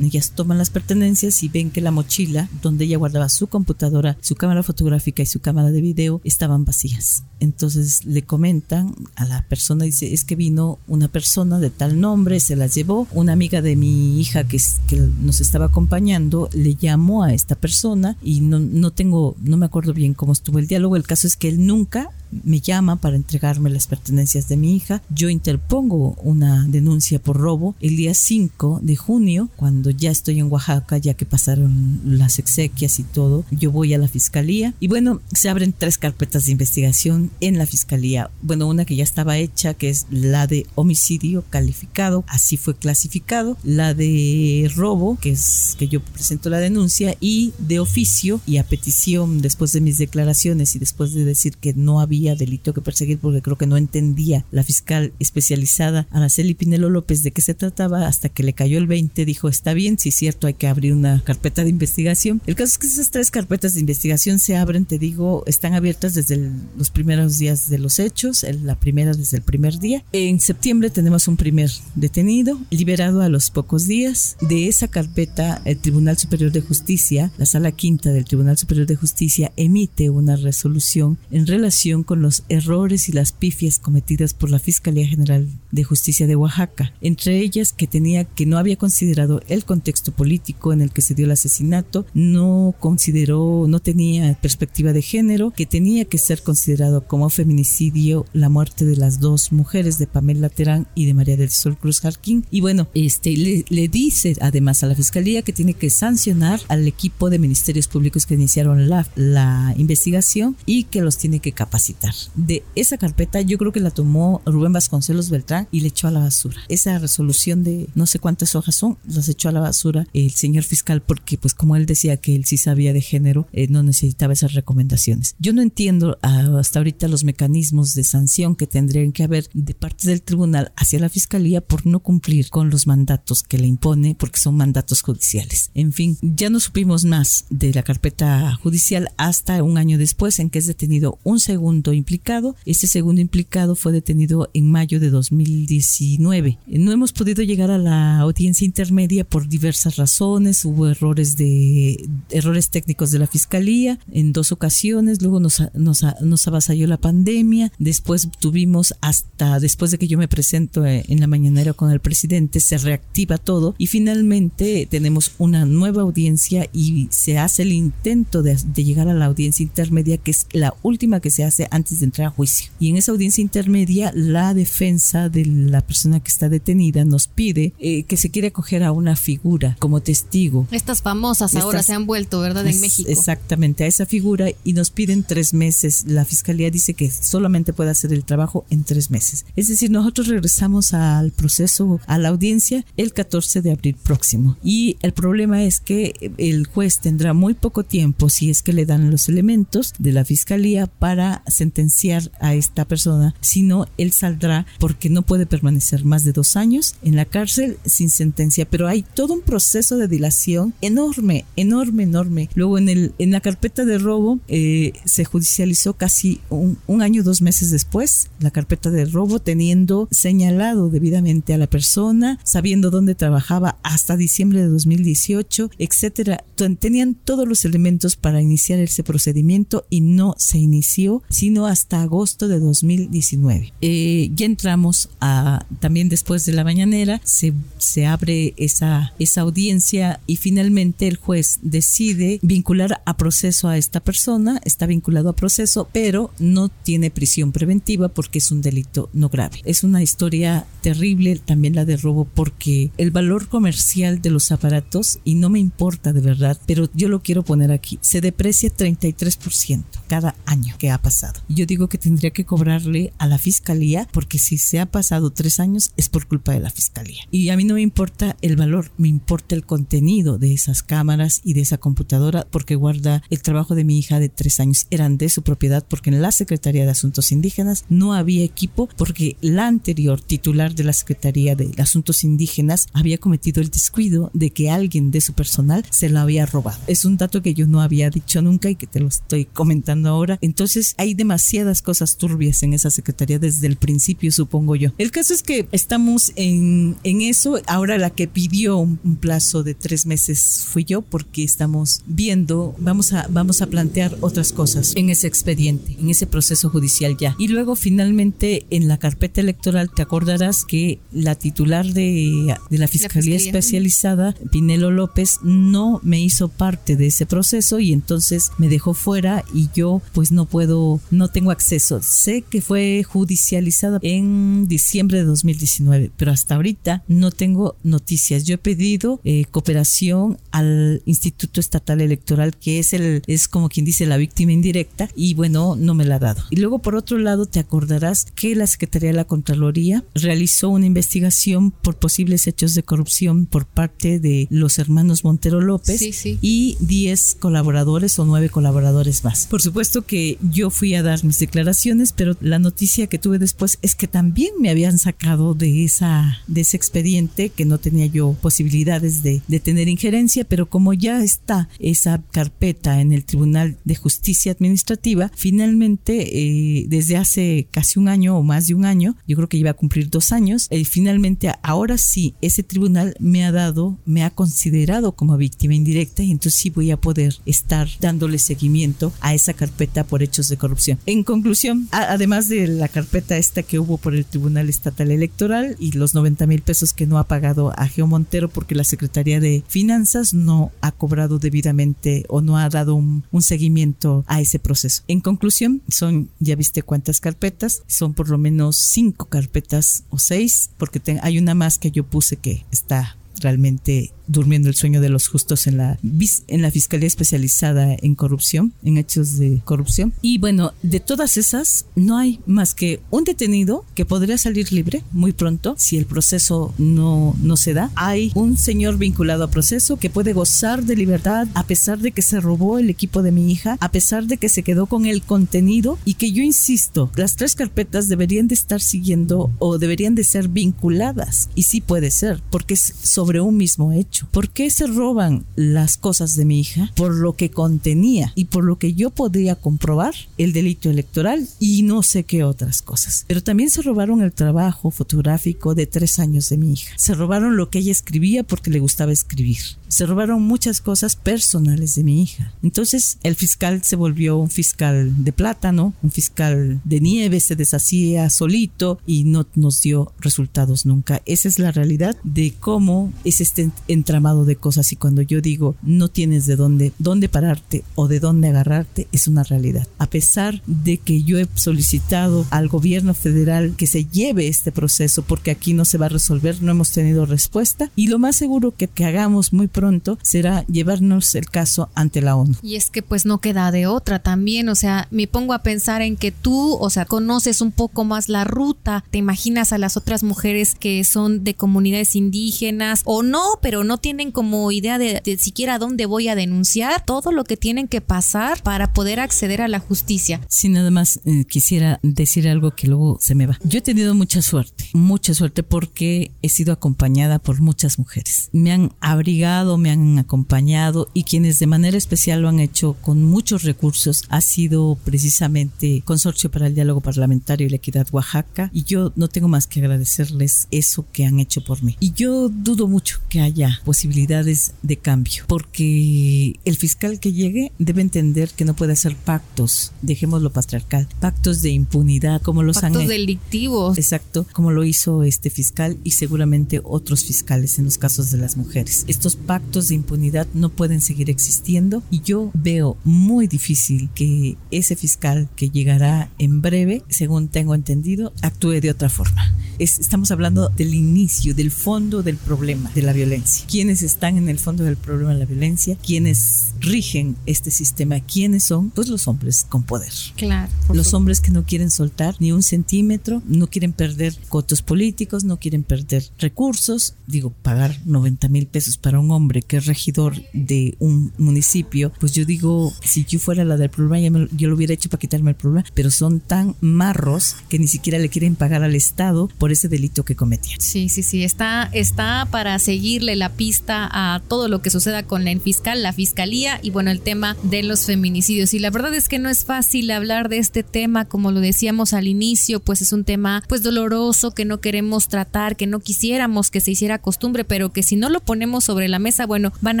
[0.00, 4.34] ellas toman las pertenencias y ven que la mochila donde ella guardaba su computadora, su
[4.36, 7.24] cámara fotográfica y su cámara de video estaban vacías.
[7.40, 12.40] Entonces le comentan a la persona, dice, es que vino una persona de tal nombre,
[12.40, 13.06] se las llevó.
[13.12, 18.16] Una amiga de mi hija que, que nos estaba acompañando le llamó a esta persona
[18.22, 20.96] y no, no tengo, no me acuerdo bien cómo estuvo el diálogo.
[20.96, 25.02] El caso es que él nunca me llama para entregarme las pertenencias de mi hija.
[25.08, 30.50] Yo interpongo una denuncia por robo el día 5 de junio, cuando ya estoy en
[30.50, 33.44] Oaxaca, ya que pasaron las exequias y todo.
[33.50, 37.66] Yo voy a la fiscalía y bueno, se abren tres carpetas de investigación en la
[37.66, 38.30] fiscalía.
[38.42, 43.56] Bueno, una que ya estaba hecha, que es la de homicidio calificado, así fue clasificado,
[43.62, 48.64] la de robo, que es que yo presento la denuncia, y de oficio y a
[48.64, 53.18] petición después de mis declaraciones y después de decir que no había delito que perseguir
[53.18, 58.06] porque creo que no entendía la fiscal especializada Araceli Pinelo López de qué se trataba
[58.06, 60.92] hasta que le cayó el 20 dijo está bien si es cierto hay que abrir
[60.92, 64.84] una carpeta de investigación el caso es que esas tres carpetas de investigación se abren
[64.84, 69.42] te digo están abiertas desde los primeros días de los hechos la primera desde el
[69.42, 70.04] primer día.
[70.12, 74.36] En septiembre tenemos un primer detenido liberado a los pocos días.
[74.40, 78.96] De esa carpeta el Tribunal Superior de Justicia la sala quinta del Tribunal Superior de
[78.96, 84.58] Justicia emite una resolución en relación con los errores y las pifias cometidas por la
[84.58, 89.64] Fiscalía General de Justicia de Oaxaca, entre ellas que tenía que no había considerado el
[89.64, 95.02] contexto político en el que se dio el asesinato, no consideró, no tenía perspectiva de
[95.02, 100.06] género, que tenía que ser considerado como feminicidio la muerte de las dos mujeres de
[100.06, 102.44] Pamela Terán y de María del Sol Cruz Jarquín.
[102.50, 106.86] Y bueno, este le, le dice además a la fiscalía que tiene que sancionar al
[106.86, 112.14] equipo de ministerios públicos que iniciaron la, la investigación y que los tiene que capacitar.
[112.34, 116.10] De esa carpeta yo creo que la tomó Rubén Vasconcelos Beltrán y le echó a
[116.10, 116.56] la basura.
[116.68, 120.64] Esa resolución de no sé cuántas hojas son, las echó a la basura el señor
[120.64, 124.32] fiscal porque pues como él decía que él sí sabía de género, eh, no necesitaba
[124.32, 125.34] esas recomendaciones.
[125.38, 129.74] Yo no entiendo ah, hasta ahorita los mecanismos de sanción que tendrían que haber de
[129.74, 134.14] parte del tribunal hacia la fiscalía por no cumplir con los mandatos que le impone
[134.18, 135.70] porque son mandatos judiciales.
[135.74, 140.50] En fin, ya no supimos más de la carpeta judicial hasta un año después en
[140.50, 142.56] que es detenido un segundo implicado.
[142.64, 145.10] Este segundo implicado fue detenido en mayo de
[145.48, 146.58] 2019.
[146.66, 150.64] No hemos podido llegar a la audiencia intermedia por diversas razones.
[150.64, 155.22] Hubo errores de errores técnicos de la fiscalía en dos ocasiones.
[155.22, 157.72] Luego nos, nos, nos avasalló la pandemia.
[157.78, 162.00] Después tuvimos hasta después de que yo me presento eh, en la mañanera con el
[162.00, 168.42] presidente, se reactiva todo y finalmente tenemos una nueva audiencia y se hace el intento
[168.42, 172.00] de, de llegar a la audiencia intermedia, que es la última que se hace antes
[172.00, 172.70] de entrar a juicio.
[172.78, 177.72] Y en esa audiencia intermedia, la defensa de la persona que está detenida nos pide
[177.78, 180.66] eh, que se quiere acoger a una figura como testigo.
[180.70, 182.64] Estas famosas ahora se han vuelto, ¿verdad?
[182.64, 183.08] En Es- México.
[183.10, 186.04] Exactamente, a esa figura y nos piden tres meses.
[186.06, 189.44] La fiscalía dice que solamente puede hacer el trabajo en tres meses.
[189.56, 194.56] Es decir, nosotros regresamos al proceso, a la audiencia, el 14 de abril próximo.
[194.62, 198.86] Y el problema es que el juez tendrá muy poco tiempo, si es que le
[198.86, 203.34] dan los elementos de la fiscalía, para sentenciar a esta persona.
[203.40, 207.76] Si no, él saldrá porque no puede permanecer más de dos años en la cárcel
[207.84, 208.64] sin sentencia.
[208.68, 212.48] Pero hay todo un proceso de dilación enorme, enorme, enorme.
[212.54, 217.42] Luego en, el, en la carpeta de robo eh, se judicializó casi un, año, dos
[217.42, 223.78] meses después, la carpeta de robo teniendo señalado debidamente a la persona, sabiendo dónde trabajaba
[223.82, 226.42] hasta diciembre de 2018, etcétera.
[226.56, 232.00] Ten- Tenían todos los elementos para iniciar ese procedimiento y no se inició sino hasta
[232.02, 233.74] agosto de 2019.
[233.82, 240.20] Eh, ya entramos a también después de la mañanera se, se abre esa, esa audiencia
[240.26, 245.88] y finalmente el juez decide vincular a proceso a esta persona, está vinculado a proceso,
[245.92, 249.60] pero no tiene prisión preventiva porque es un delito no grave.
[249.64, 255.20] Es una historia terrible también la de robo porque el valor comercial de los aparatos,
[255.24, 259.84] y no me importa de verdad, pero yo lo quiero poner aquí, se deprecia 33%
[260.08, 261.40] cada año que ha pasado.
[261.48, 265.60] Yo digo que tendría que cobrarle a la fiscalía porque si se ha pasado tres
[265.60, 267.22] años es por culpa de la fiscalía.
[267.30, 271.40] Y a mí no me importa el valor, me importa el contenido de esas cámaras
[271.44, 274.86] y de esa computadora porque guarda el trabajo de mi hija de tres años.
[274.90, 279.36] Eran de su propiedad porque en la Secretaría de Asuntos Indígenas no había equipo porque
[279.40, 284.70] la anterior titular de la Secretaría de Asuntos Indígenas había cometido el descuido de que
[284.70, 286.78] alguien de su personal se lo había robado.
[286.86, 290.10] Es un dato que yo no había dicho nunca y que te lo estoy comentando
[290.10, 290.38] ahora.
[290.40, 294.92] Entonces hay demasiadas cosas turbias en esa secretaría desde el principio, supongo yo.
[294.98, 297.60] El caso es que estamos en, en eso.
[297.68, 302.74] Ahora la que pidió un, un plazo de tres meses fui yo porque estamos viendo,
[302.78, 307.36] vamos a, vamos a plantear otras cosas en ese expediente, en ese proceso judicial ya.
[307.38, 312.88] Y luego finalmente en la carpeta electoral te acordarás que la titular de, de la
[312.88, 313.60] Fiscalía Fiscalía.
[313.60, 319.44] Especializada, Pinelo López, no me hizo parte de ese proceso y entonces me dejó fuera
[319.54, 322.00] y yo pues no puedo, no tengo acceso.
[322.02, 328.44] Sé que fue judicializada en diciembre de 2019, pero hasta ahorita no tengo noticias.
[328.44, 333.84] Yo he pedido eh, cooperación al Instituto Estatal Electoral, que es el, es como quien
[333.84, 336.42] dice la víctima indirecta, y bueno, no me la ha dado.
[336.50, 340.86] Y luego por otro lado te acordarás que la Secretaría de la Contraloría realizó una
[340.86, 346.38] investigación por posibles hechos de corrupción por parte de los hermanos Montero López Sí, sí.
[346.40, 349.46] y 10 colaboradores o 9 colaboradores más.
[349.46, 353.78] Por supuesto que yo fui a dar mis declaraciones, pero la noticia que tuve después
[353.82, 358.34] es que también me habían sacado de esa de ese expediente que no tenía yo
[358.40, 363.96] posibilidades de, de tener injerencia, pero como ya está esa carpeta en el Tribunal de
[363.96, 369.34] Justicia Administrativa, finalmente eh, desde hace casi un año o más de un año, yo
[369.34, 373.50] creo que iba a cumplir dos años, eh, finalmente ahora sí ese tribunal me ha
[373.50, 378.38] dado, me ha considerado como víctima indirecta y entonces sí voy a poder estar dándole
[378.38, 381.00] seguimiento a esa carpeta por hechos de corrupción.
[381.04, 385.92] En conclusión, además de la carpeta esta que hubo por el Tribunal estatal electoral y
[385.92, 389.62] los 90 mil pesos que no ha pagado a Geo Montero porque la Secretaría de
[389.66, 395.02] Finanzas no ha cobrado debidamente o no ha dado un seguimiento a ese proceso.
[395.08, 400.70] En conclusión, son, ya viste cuántas carpetas, son por lo menos cinco carpetas o seis,
[400.78, 405.28] porque hay una más que yo puse que está realmente durmiendo el sueño de los
[405.28, 410.12] justos en la, en la Fiscalía Especializada en Corrupción, en hechos de corrupción.
[410.22, 415.02] Y bueno, de todas esas, no hay más que un detenido que podría salir libre
[415.12, 417.90] muy pronto si el proceso no, no se da.
[417.94, 422.22] Hay un señor vinculado a proceso que puede gozar de libertad a pesar de que
[422.22, 425.22] se robó el equipo de mi hija, a pesar de que se quedó con el
[425.22, 430.24] contenido y que yo insisto, las tres carpetas deberían de estar siguiendo o deberían de
[430.24, 431.48] ser vinculadas.
[431.54, 434.17] Y sí puede ser, porque es sobre un mismo hecho.
[434.26, 436.92] ¿Por qué se roban las cosas de mi hija?
[436.96, 441.82] Por lo que contenía y por lo que yo podía comprobar el delito electoral y
[441.82, 443.24] no sé qué otras cosas.
[443.28, 446.92] Pero también se robaron el trabajo fotográfico de tres años de mi hija.
[446.96, 449.58] Se robaron lo que ella escribía porque le gustaba escribir.
[449.88, 452.52] Se robaron muchas cosas personales de mi hija.
[452.62, 458.28] Entonces el fiscal se volvió un fiscal de plátano, un fiscal de nieve, se deshacía
[458.28, 461.22] solito y no nos dio resultados nunca.
[461.24, 465.74] Esa es la realidad de cómo es este entramado de cosas y cuando yo digo
[465.82, 469.88] no tienes de dónde, dónde pararte o de dónde agarrarte, es una realidad.
[469.98, 475.22] A pesar de que yo he solicitado al gobierno federal que se lleve este proceso
[475.22, 478.74] porque aquí no se va a resolver, no hemos tenido respuesta y lo más seguro
[478.76, 479.77] que, que hagamos muy pronto
[480.22, 482.56] será llevarnos el caso ante la ONU.
[482.62, 486.02] Y es que pues no queda de otra también, o sea, me pongo a pensar
[486.02, 489.96] en que tú, o sea, conoces un poco más la ruta, te imaginas a las
[489.96, 495.22] otras mujeres que son de comunidades indígenas o no, pero no tienen como idea de,
[495.38, 499.68] siquiera dónde voy a denunciar, todo lo que tienen que pasar para poder acceder a
[499.68, 500.40] la justicia.
[500.48, 503.58] Sí, nada más eh, quisiera decir algo que luego se me va.
[503.62, 508.48] Yo he tenido mucha suerte, mucha suerte porque he sido acompañada por muchas mujeres.
[508.52, 513.22] Me han abrigado, me han acompañado y quienes de manera especial lo han hecho con
[513.24, 518.84] muchos recursos ha sido precisamente Consorcio para el Diálogo Parlamentario y la Equidad Oaxaca y
[518.84, 521.96] yo no tengo más que agradecerles eso que han hecho por mí.
[522.00, 528.02] Y yo dudo mucho que haya posibilidades de cambio, porque el fiscal que llegue debe
[528.02, 533.98] entender que no puede hacer pactos, dejémoslo patriarcal, pactos de impunidad como los pactos delictivos.
[533.98, 538.56] Exacto, como lo hizo este fiscal y seguramente otros fiscales en los casos de las
[538.56, 539.04] mujeres.
[539.08, 544.96] Estos pactos de impunidad no pueden seguir existiendo y yo veo muy difícil que ese
[544.96, 549.54] fiscal que llegará en breve, según tengo entendido, actúe de otra forma.
[549.78, 553.38] estamos hablando del inicio, del fondo del problema de la violencia
[553.68, 558.64] quiénes están en el fondo del problema de la violencia, quiénes rigen este sistema, quiénes
[558.64, 560.12] son, pues los hombres con poder.
[560.36, 560.70] Claro.
[560.92, 565.58] Los hombres que no quieren soltar ni un centímetro, no quieren perder cotos políticos, no
[565.58, 567.14] quieren perder recursos.
[567.26, 572.32] Digo, pagar 90 mil pesos para un hombre que es regidor de un municipio, pues
[572.32, 575.56] yo digo, si yo fuera la del problema, yo lo hubiera hecho para quitarme el
[575.56, 579.88] problema, pero son tan marros que ni siquiera le quieren pagar al Estado por ese
[579.88, 580.80] delito que cometieron.
[580.80, 585.48] Sí, sí, sí, está, está para seguirle la pista a todo lo que suceda con
[585.48, 588.74] el fiscal, la fiscalía y bueno, el tema de los feminicidios.
[588.74, 592.12] Y la verdad es que no es fácil hablar de este tema, como lo decíamos
[592.12, 596.70] al inicio, pues es un tema pues doloroso que no queremos tratar, que no quisiéramos
[596.70, 600.00] que se hiciera costumbre, pero que si no lo ponemos sobre la mesa, bueno, van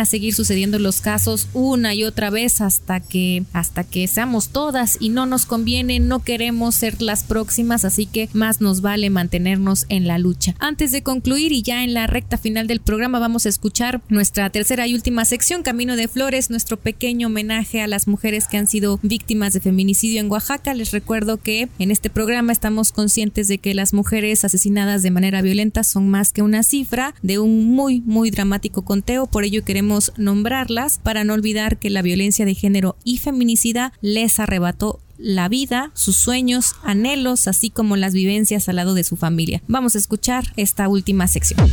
[0.00, 4.96] a seguir sucediendo los casos una y otra vez hasta que hasta que seamos todas
[5.00, 9.86] y no nos conviene, no queremos ser las próximas, así que más nos vale mantenernos
[9.88, 10.54] en la lucha.
[10.58, 14.50] Antes de concluir y ya en la recta final del programa vamos a escuchar nuestra
[14.50, 18.66] tercera y última sección, Camino de Flores, nuestro pequeño homenaje a las mujeres que han
[18.66, 20.74] sido víctimas de feminicidio en Oaxaca.
[20.74, 25.42] Les recuerdo que en este programa estamos conscientes de que las mujeres asesinadas de manera
[25.42, 29.27] violenta son más que una cifra de un muy, muy dramático conteo.
[29.30, 34.38] Por ello queremos nombrarlas para no olvidar que la violencia de género y feminicida les
[34.40, 39.62] arrebató la vida, sus sueños, anhelos, así como las vivencias al lado de su familia.
[39.66, 41.68] Vamos a escuchar esta última sección.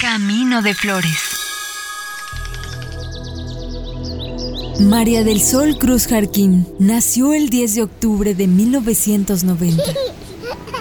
[0.00, 1.42] Camino de Flores.
[4.80, 9.82] María del Sol Cruz Jarquín nació el 10 de octubre de 1990.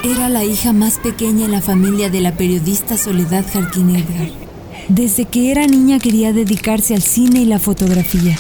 [0.04, 4.51] Era la hija más pequeña en la familia de la periodista Soledad Jarquín Edgar.
[4.88, 8.36] Desde que era niña quería dedicarse al cine y la fotografía.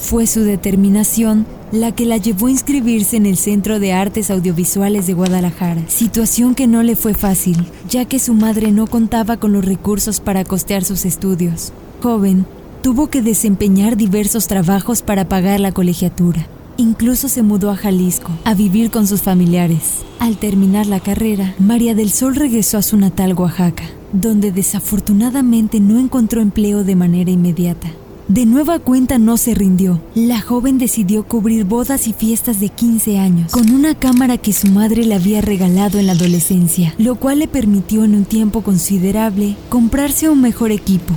[0.00, 5.06] Fue su determinación la que la llevó a inscribirse en el Centro de Artes Audiovisuales
[5.06, 7.56] de Guadalajara, situación que no le fue fácil,
[7.88, 11.72] ya que su madre no contaba con los recursos para costear sus estudios.
[12.02, 12.46] Joven,
[12.82, 16.46] tuvo que desempeñar diversos trabajos para pagar la colegiatura.
[16.76, 20.02] Incluso se mudó a Jalisco a vivir con sus familiares.
[20.18, 25.98] Al terminar la carrera, María del Sol regresó a su natal Oaxaca, donde desafortunadamente no
[25.98, 27.90] encontró empleo de manera inmediata.
[28.26, 30.00] De nueva cuenta no se rindió.
[30.14, 34.68] La joven decidió cubrir bodas y fiestas de 15 años con una cámara que su
[34.68, 39.56] madre le había regalado en la adolescencia, lo cual le permitió en un tiempo considerable
[39.68, 41.12] comprarse un mejor equipo.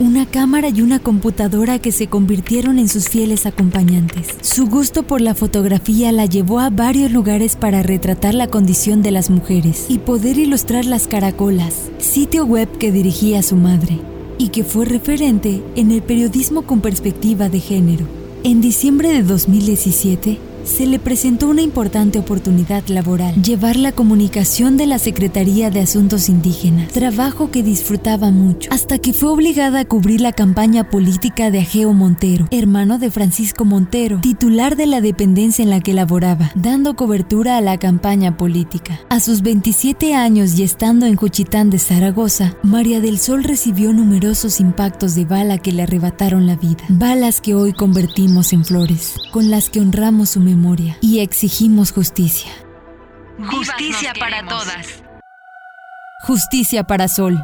[0.00, 4.28] Una cámara y una computadora que se convirtieron en sus fieles acompañantes.
[4.40, 9.10] Su gusto por la fotografía la llevó a varios lugares para retratar la condición de
[9.10, 13.98] las mujeres y poder ilustrar las caracolas, sitio web que dirigía su madre
[14.38, 18.06] y que fue referente en el periodismo con perspectiva de género.
[18.42, 24.86] En diciembre de 2017, se le presentó una importante oportunidad laboral, llevar la comunicación de
[24.86, 30.20] la Secretaría de Asuntos Indígenas, trabajo que disfrutaba mucho, hasta que fue obligada a cubrir
[30.20, 35.70] la campaña política de Ageo Montero, hermano de Francisco Montero, titular de la dependencia en
[35.70, 39.00] la que laboraba, dando cobertura a la campaña política.
[39.08, 44.60] A sus 27 años y estando en Juchitán de Zaragoza, María del Sol recibió numerosos
[44.60, 49.50] impactos de bala que le arrebataron la vida, balas que hoy convertimos en flores, con
[49.50, 52.50] las que honramos su memoria y exigimos justicia.
[53.50, 55.02] Justicia para todas.
[56.26, 57.42] Justicia para Sol.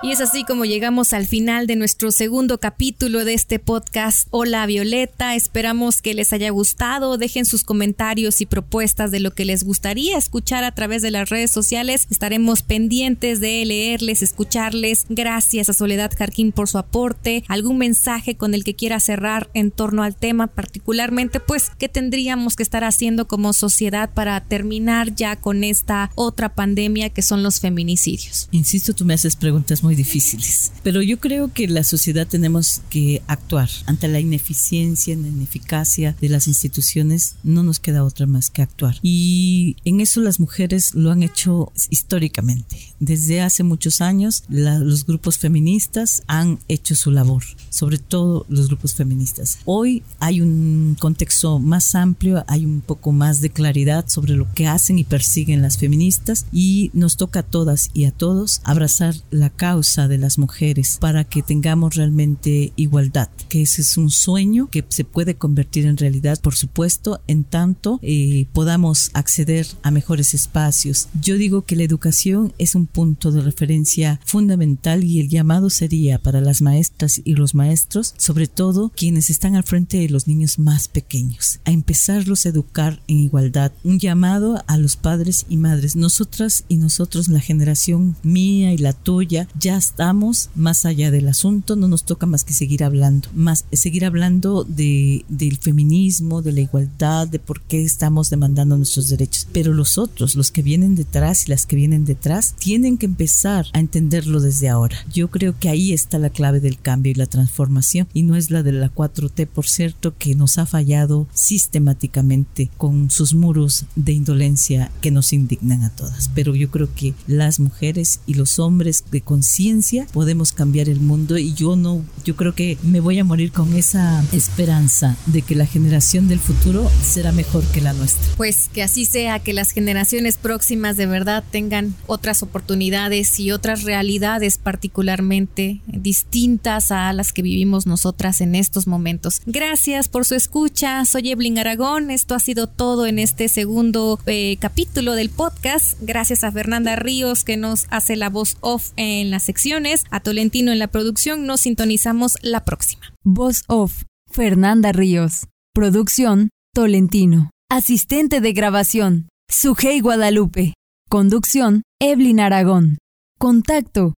[0.00, 4.64] Y es así como llegamos al final de nuestro segundo capítulo de este podcast Hola
[4.64, 5.34] Violeta.
[5.34, 7.18] Esperamos que les haya gustado.
[7.18, 11.30] Dejen sus comentarios y propuestas de lo que les gustaría escuchar a través de las
[11.30, 12.06] redes sociales.
[12.12, 15.04] Estaremos pendientes de leerles, escucharles.
[15.08, 17.42] Gracias a Soledad Jarquín por su aporte.
[17.48, 21.40] ¿Algún mensaje con el que quiera cerrar en torno al tema particularmente?
[21.40, 27.10] Pues, ¿qué tendríamos que estar haciendo como sociedad para terminar ya con esta otra pandemia
[27.10, 28.48] que son los feminicidios?
[28.52, 30.72] Insisto, tú me haces preguntas muy difíciles.
[30.82, 36.28] Pero yo creo que la sociedad tenemos que actuar ante la ineficiencia, la ineficacia de
[36.28, 37.36] las instituciones.
[37.42, 38.96] No nos queda otra más que actuar.
[39.02, 42.76] Y en eso las mujeres lo han hecho históricamente.
[43.00, 48.94] Desde hace muchos años los grupos feministas han hecho su labor, sobre todo los grupos
[48.94, 49.58] feministas.
[49.64, 54.66] Hoy hay un contexto más amplio, hay un poco más de claridad sobre lo que
[54.66, 59.50] hacen y persiguen las feministas y nos toca a todas y a todos abrazar la
[59.50, 64.84] causa de las mujeres para que tengamos realmente igualdad, que ese es un sueño que
[64.88, 71.08] se puede convertir en realidad, por supuesto, en tanto eh, podamos acceder a mejores espacios.
[71.20, 76.18] Yo digo que la educación es un punto de referencia fundamental y el llamado sería
[76.18, 80.58] para las maestras y los maestros, sobre todo quienes están al frente de los niños
[80.58, 83.70] más pequeños, a empezarlos a educar en igualdad.
[83.84, 85.94] Un llamado a los padres y madres.
[85.94, 91.28] Nosotras y nosotros, la generación mía y la tuya, ya ya estamos más allá del
[91.28, 96.52] asunto, no nos toca más que seguir hablando, más seguir hablando de, del feminismo, de
[96.52, 99.46] la igualdad, de por qué estamos demandando nuestros derechos.
[99.52, 103.66] Pero los otros, los que vienen detrás y las que vienen detrás, tienen que empezar
[103.74, 104.96] a entenderlo desde ahora.
[105.12, 108.50] Yo creo que ahí está la clave del cambio y la transformación y no es
[108.50, 114.14] la de la 4T, por cierto, que nos ha fallado sistemáticamente con sus muros de
[114.14, 116.30] indolencia que nos indignan a todas.
[116.34, 121.00] Pero yo creo que las mujeres y los hombres de conciencia ciencia podemos cambiar el
[121.00, 125.42] mundo y yo no, yo creo que me voy a morir con esa esperanza de
[125.42, 128.24] que la generación del futuro será mejor que la nuestra.
[128.36, 133.82] Pues que así sea, que las generaciones próximas de verdad tengan otras oportunidades y otras
[133.82, 139.42] realidades particularmente distintas a las que vivimos nosotras en estos momentos.
[139.44, 144.56] Gracias por su escucha, soy Evelyn Aragón, esto ha sido todo en este segundo eh,
[144.60, 145.98] capítulo del podcast.
[146.00, 150.04] Gracias a Fernanda Ríos que nos hace la voz off en las secciones.
[150.10, 151.46] A Tolentino en la producción.
[151.46, 153.02] Nos sintonizamos la próxima.
[153.24, 154.04] Voz off.
[154.30, 155.48] Fernanda Ríos.
[155.74, 156.50] Producción.
[156.74, 157.50] Tolentino.
[157.70, 159.28] Asistente de grabación.
[159.50, 160.74] Sujei Guadalupe.
[161.08, 161.82] Conducción.
[162.00, 162.98] Evelyn Aragón.
[163.38, 164.14] Contacto.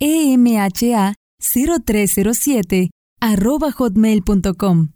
[0.00, 4.88] EMHA 0307 arroba hotmail.com